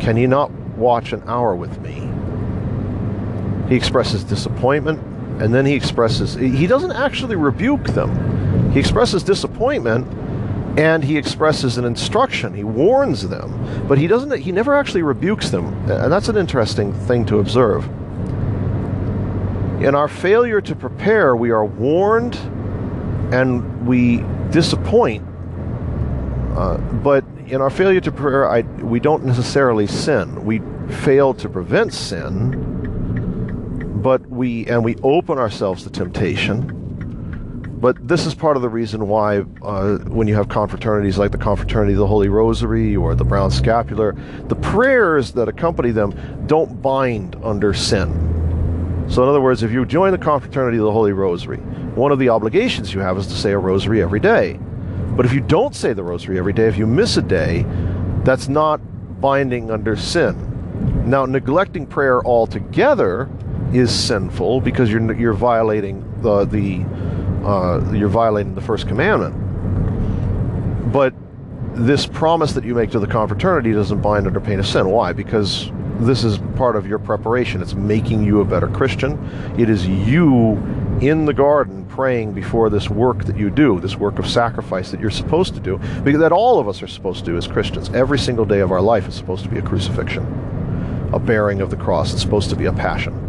Can 0.00 0.16
you 0.16 0.28
not 0.28 0.50
watch 0.76 1.12
an 1.12 1.22
hour 1.26 1.54
with 1.54 1.80
me? 1.80 2.08
He 3.68 3.74
expresses 3.74 4.22
disappointment, 4.24 5.00
and 5.42 5.52
then 5.52 5.66
he 5.66 5.74
expresses, 5.74 6.34
he 6.34 6.66
doesn't 6.66 6.92
actually 6.92 7.36
rebuke 7.36 7.84
them. 7.88 8.72
He 8.72 8.78
expresses 8.78 9.22
disappointment, 9.22 10.06
and 10.76 11.02
he 11.02 11.16
expresses 11.16 11.78
an 11.78 11.84
instruction 11.84 12.52
he 12.52 12.62
warns 12.64 13.26
them 13.28 13.86
but 13.88 13.96
he 13.96 14.06
doesn't 14.06 14.38
he 14.38 14.52
never 14.52 14.76
actually 14.76 15.02
rebukes 15.02 15.48
them 15.48 15.66
and 15.90 16.12
that's 16.12 16.28
an 16.28 16.36
interesting 16.36 16.92
thing 16.92 17.24
to 17.24 17.38
observe 17.38 17.84
in 19.82 19.94
our 19.94 20.08
failure 20.08 20.60
to 20.60 20.74
prepare 20.74 21.34
we 21.34 21.50
are 21.50 21.64
warned 21.64 22.36
and 23.32 23.86
we 23.86 24.22
disappoint 24.50 25.24
uh, 26.56 26.76
but 27.02 27.24
in 27.48 27.60
our 27.60 27.70
failure 27.70 28.00
to 28.00 28.12
prepare 28.12 28.48
I, 28.48 28.62
we 28.82 29.00
don't 29.00 29.24
necessarily 29.24 29.86
sin 29.86 30.44
we 30.44 30.60
fail 31.04 31.34
to 31.34 31.48
prevent 31.48 31.92
sin 31.92 32.72
but 34.02 34.26
we 34.28 34.66
and 34.66 34.84
we 34.84 34.96
open 35.02 35.38
ourselves 35.38 35.84
to 35.84 35.90
temptation 35.90 36.72
But 37.78 38.08
this 38.08 38.24
is 38.24 38.34
part 38.34 38.56
of 38.56 38.62
the 38.62 38.70
reason 38.70 39.06
why, 39.06 39.44
uh, 39.62 39.98
when 40.08 40.26
you 40.28 40.34
have 40.34 40.48
confraternities 40.48 41.18
like 41.18 41.30
the 41.30 41.38
Confraternity 41.38 41.92
of 41.92 41.98
the 41.98 42.06
Holy 42.06 42.28
Rosary 42.28 42.96
or 42.96 43.14
the 43.14 43.24
Brown 43.24 43.50
Scapular, 43.50 44.16
the 44.48 44.56
prayers 44.56 45.32
that 45.32 45.46
accompany 45.46 45.90
them 45.90 46.14
don't 46.46 46.80
bind 46.80 47.36
under 47.42 47.74
sin. 47.74 48.08
So, 49.08 49.22
in 49.22 49.28
other 49.28 49.42
words, 49.42 49.62
if 49.62 49.72
you 49.72 49.84
join 49.84 50.12
the 50.12 50.18
Confraternity 50.18 50.78
of 50.78 50.84
the 50.84 50.92
Holy 50.92 51.12
Rosary, 51.12 51.58
one 51.94 52.12
of 52.12 52.18
the 52.18 52.30
obligations 52.30 52.94
you 52.94 53.00
have 53.00 53.18
is 53.18 53.26
to 53.26 53.34
say 53.34 53.52
a 53.52 53.58
rosary 53.58 54.02
every 54.02 54.20
day. 54.20 54.58
But 55.16 55.26
if 55.26 55.32
you 55.32 55.40
don't 55.40 55.74
say 55.74 55.92
the 55.92 56.04
rosary 56.04 56.38
every 56.38 56.52
day, 56.52 56.66
if 56.66 56.76
you 56.76 56.86
miss 56.86 57.16
a 57.16 57.22
day, 57.22 57.64
that's 58.22 58.48
not 58.48 58.80
binding 59.20 59.70
under 59.70 59.96
sin. 59.96 60.52
Now, 61.08 61.24
neglecting 61.24 61.86
prayer 61.86 62.22
altogether 62.24 63.28
is 63.72 63.92
sinful 63.92 64.60
because 64.60 64.90
you're 64.90 65.12
you're 65.14 65.32
violating 65.32 66.04
the 66.20 66.44
the 66.44 66.84
uh, 67.46 67.92
you're 67.92 68.08
violating 68.08 68.54
the 68.54 68.60
first 68.60 68.86
commandment. 68.88 69.34
But 70.92 71.14
this 71.74 72.06
promise 72.06 72.52
that 72.52 72.64
you 72.64 72.74
make 72.74 72.90
to 72.90 72.98
the 72.98 73.06
confraternity 73.06 73.72
doesn't 73.72 74.00
bind 74.00 74.26
under 74.26 74.40
pain 74.40 74.58
of 74.58 74.66
sin. 74.66 74.88
Why? 74.88 75.12
Because 75.12 75.70
this 76.00 76.24
is 76.24 76.38
part 76.56 76.76
of 76.76 76.86
your 76.86 76.98
preparation. 76.98 77.62
It's 77.62 77.74
making 77.74 78.22
you 78.24 78.40
a 78.40 78.44
better 78.44 78.68
Christian. 78.68 79.18
It 79.58 79.70
is 79.70 79.86
you 79.86 80.52
in 81.00 81.24
the 81.24 81.34
garden 81.34 81.85
praying 81.96 82.34
before 82.34 82.68
this 82.68 82.90
work 82.90 83.24
that 83.24 83.38
you 83.38 83.48
do, 83.48 83.80
this 83.80 83.96
work 83.96 84.18
of 84.18 84.28
sacrifice 84.28 84.90
that 84.90 85.00
you're 85.00 85.10
supposed 85.10 85.54
to 85.54 85.60
do, 85.60 85.78
because 86.04 86.20
that 86.20 86.30
all 86.30 86.60
of 86.60 86.68
us 86.68 86.82
are 86.82 86.86
supposed 86.86 87.24
to 87.24 87.30
do 87.30 87.38
as 87.38 87.46
Christians. 87.46 87.88
Every 87.88 88.18
single 88.18 88.44
day 88.44 88.60
of 88.60 88.70
our 88.70 88.82
life 88.82 89.08
is 89.08 89.14
supposed 89.14 89.44
to 89.44 89.48
be 89.48 89.56
a 89.56 89.62
crucifixion, 89.62 90.22
a 91.14 91.18
bearing 91.18 91.62
of 91.62 91.70
the 91.70 91.76
cross. 91.76 92.12
It's 92.12 92.20
supposed 92.20 92.50
to 92.50 92.56
be 92.56 92.66
a 92.66 92.72
passion 92.72 93.22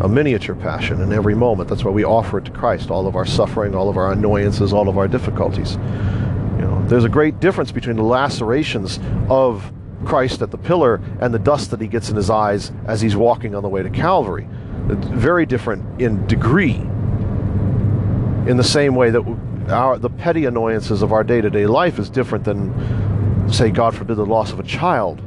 a 0.00 0.08
miniature 0.08 0.56
passion 0.56 1.00
in 1.00 1.12
every 1.12 1.36
moment. 1.36 1.68
That's 1.68 1.84
why 1.84 1.92
we 1.92 2.04
offer 2.04 2.38
it 2.38 2.44
to 2.46 2.50
Christ, 2.50 2.90
all 2.90 3.06
of 3.06 3.14
our 3.14 3.24
suffering, 3.24 3.74
all 3.74 3.88
of 3.88 3.96
our 3.96 4.12
annoyances, 4.12 4.72
all 4.72 4.88
of 4.88 4.98
our 4.98 5.06
difficulties. 5.06 5.74
You 5.74 6.66
know, 6.66 6.84
there's 6.88 7.04
a 7.04 7.08
great 7.08 7.38
difference 7.38 7.70
between 7.70 7.96
the 7.96 8.02
lacerations 8.02 8.98
of 9.30 9.72
Christ 10.04 10.42
at 10.42 10.50
the 10.50 10.58
pillar 10.58 11.00
and 11.20 11.32
the 11.32 11.38
dust 11.38 11.70
that 11.70 11.80
he 11.80 11.86
gets 11.86 12.10
in 12.10 12.16
his 12.16 12.28
eyes 12.28 12.72
as 12.86 13.00
he's 13.00 13.14
walking 13.16 13.54
on 13.54 13.62
the 13.62 13.68
way 13.68 13.82
to 13.82 13.88
Calvary. 13.88 14.48
It's 14.88 15.06
very 15.06 15.46
different 15.46 16.02
in 16.02 16.26
degree. 16.26 16.82
In 18.48 18.56
the 18.56 18.64
same 18.64 18.94
way 18.94 19.10
that 19.10 19.22
our, 19.68 19.98
the 19.98 20.10
petty 20.10 20.44
annoyances 20.44 21.02
of 21.02 21.12
our 21.12 21.24
day-to-day 21.24 21.66
life 21.66 21.98
is 21.98 22.10
different 22.10 22.44
than, 22.44 23.50
say, 23.50 23.70
God 23.70 23.94
forbid, 23.94 24.16
the 24.16 24.26
loss 24.26 24.52
of 24.52 24.60
a 24.60 24.64
child 24.64 25.22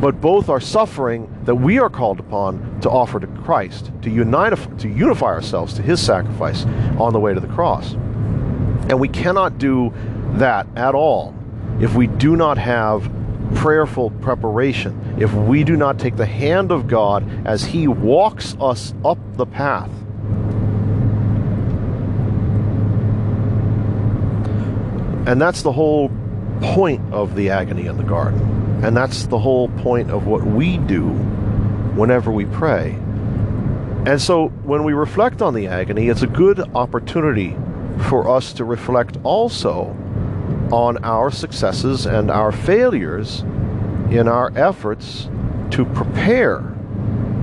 but 0.00 0.20
both 0.20 0.48
are 0.48 0.60
suffering 0.60 1.28
that 1.44 1.54
we 1.54 1.78
are 1.78 1.88
called 1.88 2.20
upon 2.20 2.80
to 2.82 2.90
offer 2.90 3.18
to 3.18 3.26
Christ, 3.26 3.90
to 4.02 4.10
unite, 4.10 4.78
to 4.78 4.88
unify 4.88 5.26
ourselves 5.26 5.72
to 5.74 5.82
His 5.82 6.00
sacrifice 6.00 6.64
on 6.98 7.12
the 7.12 7.20
way 7.20 7.32
to 7.32 7.40
the 7.40 7.48
cross. 7.48 7.94
And 8.88 9.00
we 9.00 9.08
cannot 9.08 9.58
do 9.58 9.92
that 10.34 10.66
at 10.76 10.94
all 10.94 11.34
if 11.80 11.94
we 11.94 12.06
do 12.06 12.36
not 12.36 12.58
have 12.58 13.10
prayerful 13.54 14.10
preparation, 14.10 15.16
if 15.18 15.32
we 15.32 15.64
do 15.64 15.76
not 15.76 15.98
take 15.98 16.16
the 16.16 16.26
hand 16.26 16.72
of 16.72 16.88
God 16.88 17.46
as 17.46 17.64
He 17.64 17.88
walks 17.88 18.54
us 18.60 18.92
up 19.04 19.18
the 19.36 19.46
path. 19.46 19.90
And 25.26 25.40
that's 25.40 25.62
the 25.62 25.72
whole 25.72 26.10
point 26.60 27.12
of 27.12 27.34
the 27.34 27.50
agony 27.50 27.86
in 27.86 27.96
the 27.96 28.04
garden. 28.04 28.40
And 28.84 28.96
that's 28.96 29.26
the 29.26 29.38
whole 29.38 29.68
point 29.68 30.10
of 30.10 30.26
what 30.26 30.44
we 30.44 30.78
do 30.78 31.08
whenever 31.96 32.30
we 32.30 32.44
pray. 32.44 32.92
And 34.06 34.22
so 34.22 34.48
when 34.62 34.84
we 34.84 34.92
reflect 34.92 35.42
on 35.42 35.54
the 35.54 35.66
agony, 35.66 36.08
it's 36.08 36.22
a 36.22 36.28
good 36.28 36.60
opportunity 36.76 37.56
for 38.08 38.28
us 38.28 38.52
to 38.52 38.64
reflect 38.64 39.16
also 39.24 39.96
on 40.70 41.02
our 41.04 41.30
successes 41.30 42.06
and 42.06 42.30
our 42.30 42.52
failures 42.52 43.40
in 44.10 44.28
our 44.28 44.52
efforts 44.56 45.28
to 45.70 45.84
prepare 45.86 46.60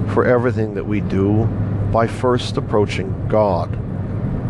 for 0.10 0.26
everything 0.26 0.76
that 0.76 0.86
we 0.86 1.02
do 1.02 1.46
by 1.92 2.08
first 2.08 2.56
approaching 2.56 3.28
God 3.28 3.74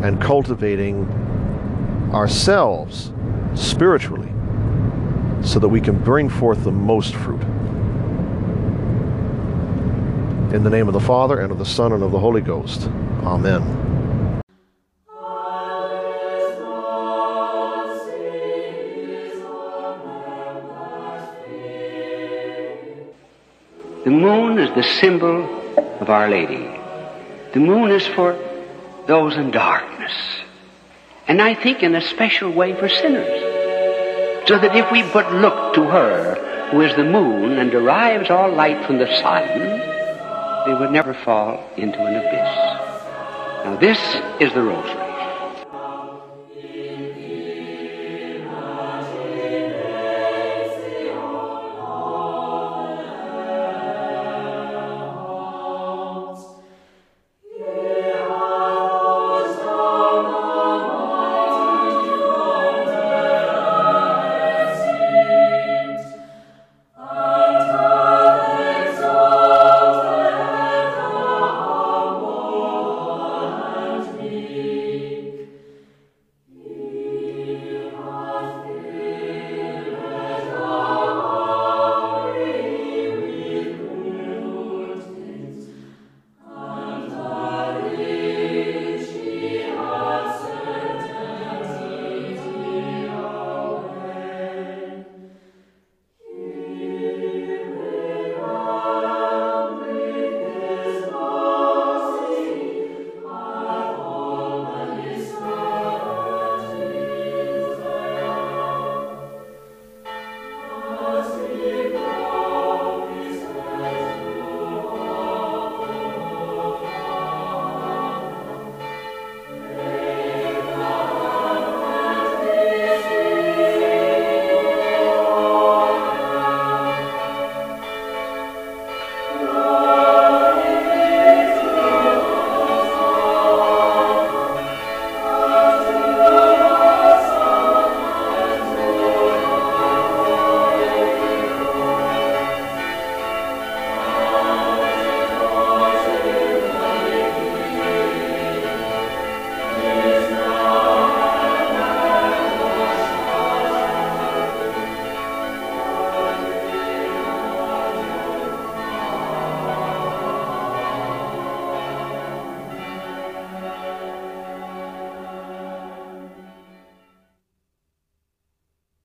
and 0.04 0.22
cultivating 0.22 1.08
ourselves 2.14 3.13
spiritually 3.56 4.32
so 5.44 5.60
that 5.60 5.68
we 5.68 5.82
can 5.82 5.98
bring 6.00 6.30
forth 6.30 6.64
the 6.64 6.72
most 6.72 7.16
fruit. 7.16 7.42
In 10.54 10.64
the 10.64 10.70
name 10.70 10.88
of 10.88 10.94
the 10.94 11.00
Father, 11.00 11.40
and 11.40 11.52
of 11.52 11.58
the 11.58 11.66
Son, 11.66 11.92
and 11.92 12.04
of 12.04 12.12
the 12.12 12.20
Holy 12.20 12.42
Ghost. 12.42 12.88
Amen. 13.24 13.62
The 24.04 24.12
moon 24.12 24.60
is 24.60 24.74
the 24.76 24.84
symbol 24.84 25.46
of 26.02 26.10
Our 26.10 26.30
Lady. 26.30 26.70
The 27.54 27.60
moon 27.60 27.90
is 27.90 28.06
for 28.06 28.38
those 29.08 29.36
in 29.38 29.52
darkness. 29.52 30.12
And 31.28 31.42
I 31.42 31.54
think 31.56 31.84
in 31.84 31.96
a 31.96 32.02
special 32.02 32.52
way 32.52 32.74
for 32.76 32.90
sinners. 32.90 34.48
So 34.48 34.60
that 34.60 34.76
if 34.76 34.92
we 34.92 35.04
but 35.04 35.34
look 35.34 35.74
to 35.76 35.84
her, 35.84 36.70
who 36.72 36.82
is 36.82 36.96
the 36.96 37.06
moon 37.06 37.60
and 37.60 37.72
derives 37.72 38.30
all 38.30 38.52
light 38.52 38.86
from 38.86 38.98
the 38.98 39.08
sun, 39.22 39.48
they 40.66 40.74
would 40.74 40.92
never 40.92 41.14
fall 41.14 41.64
into 41.78 42.00
an 42.04 42.16
abyss. 42.16 42.56
Now 43.66 43.78
this 43.80 44.00
is 44.42 44.54
the 44.54 44.62
rosary. 44.62 45.13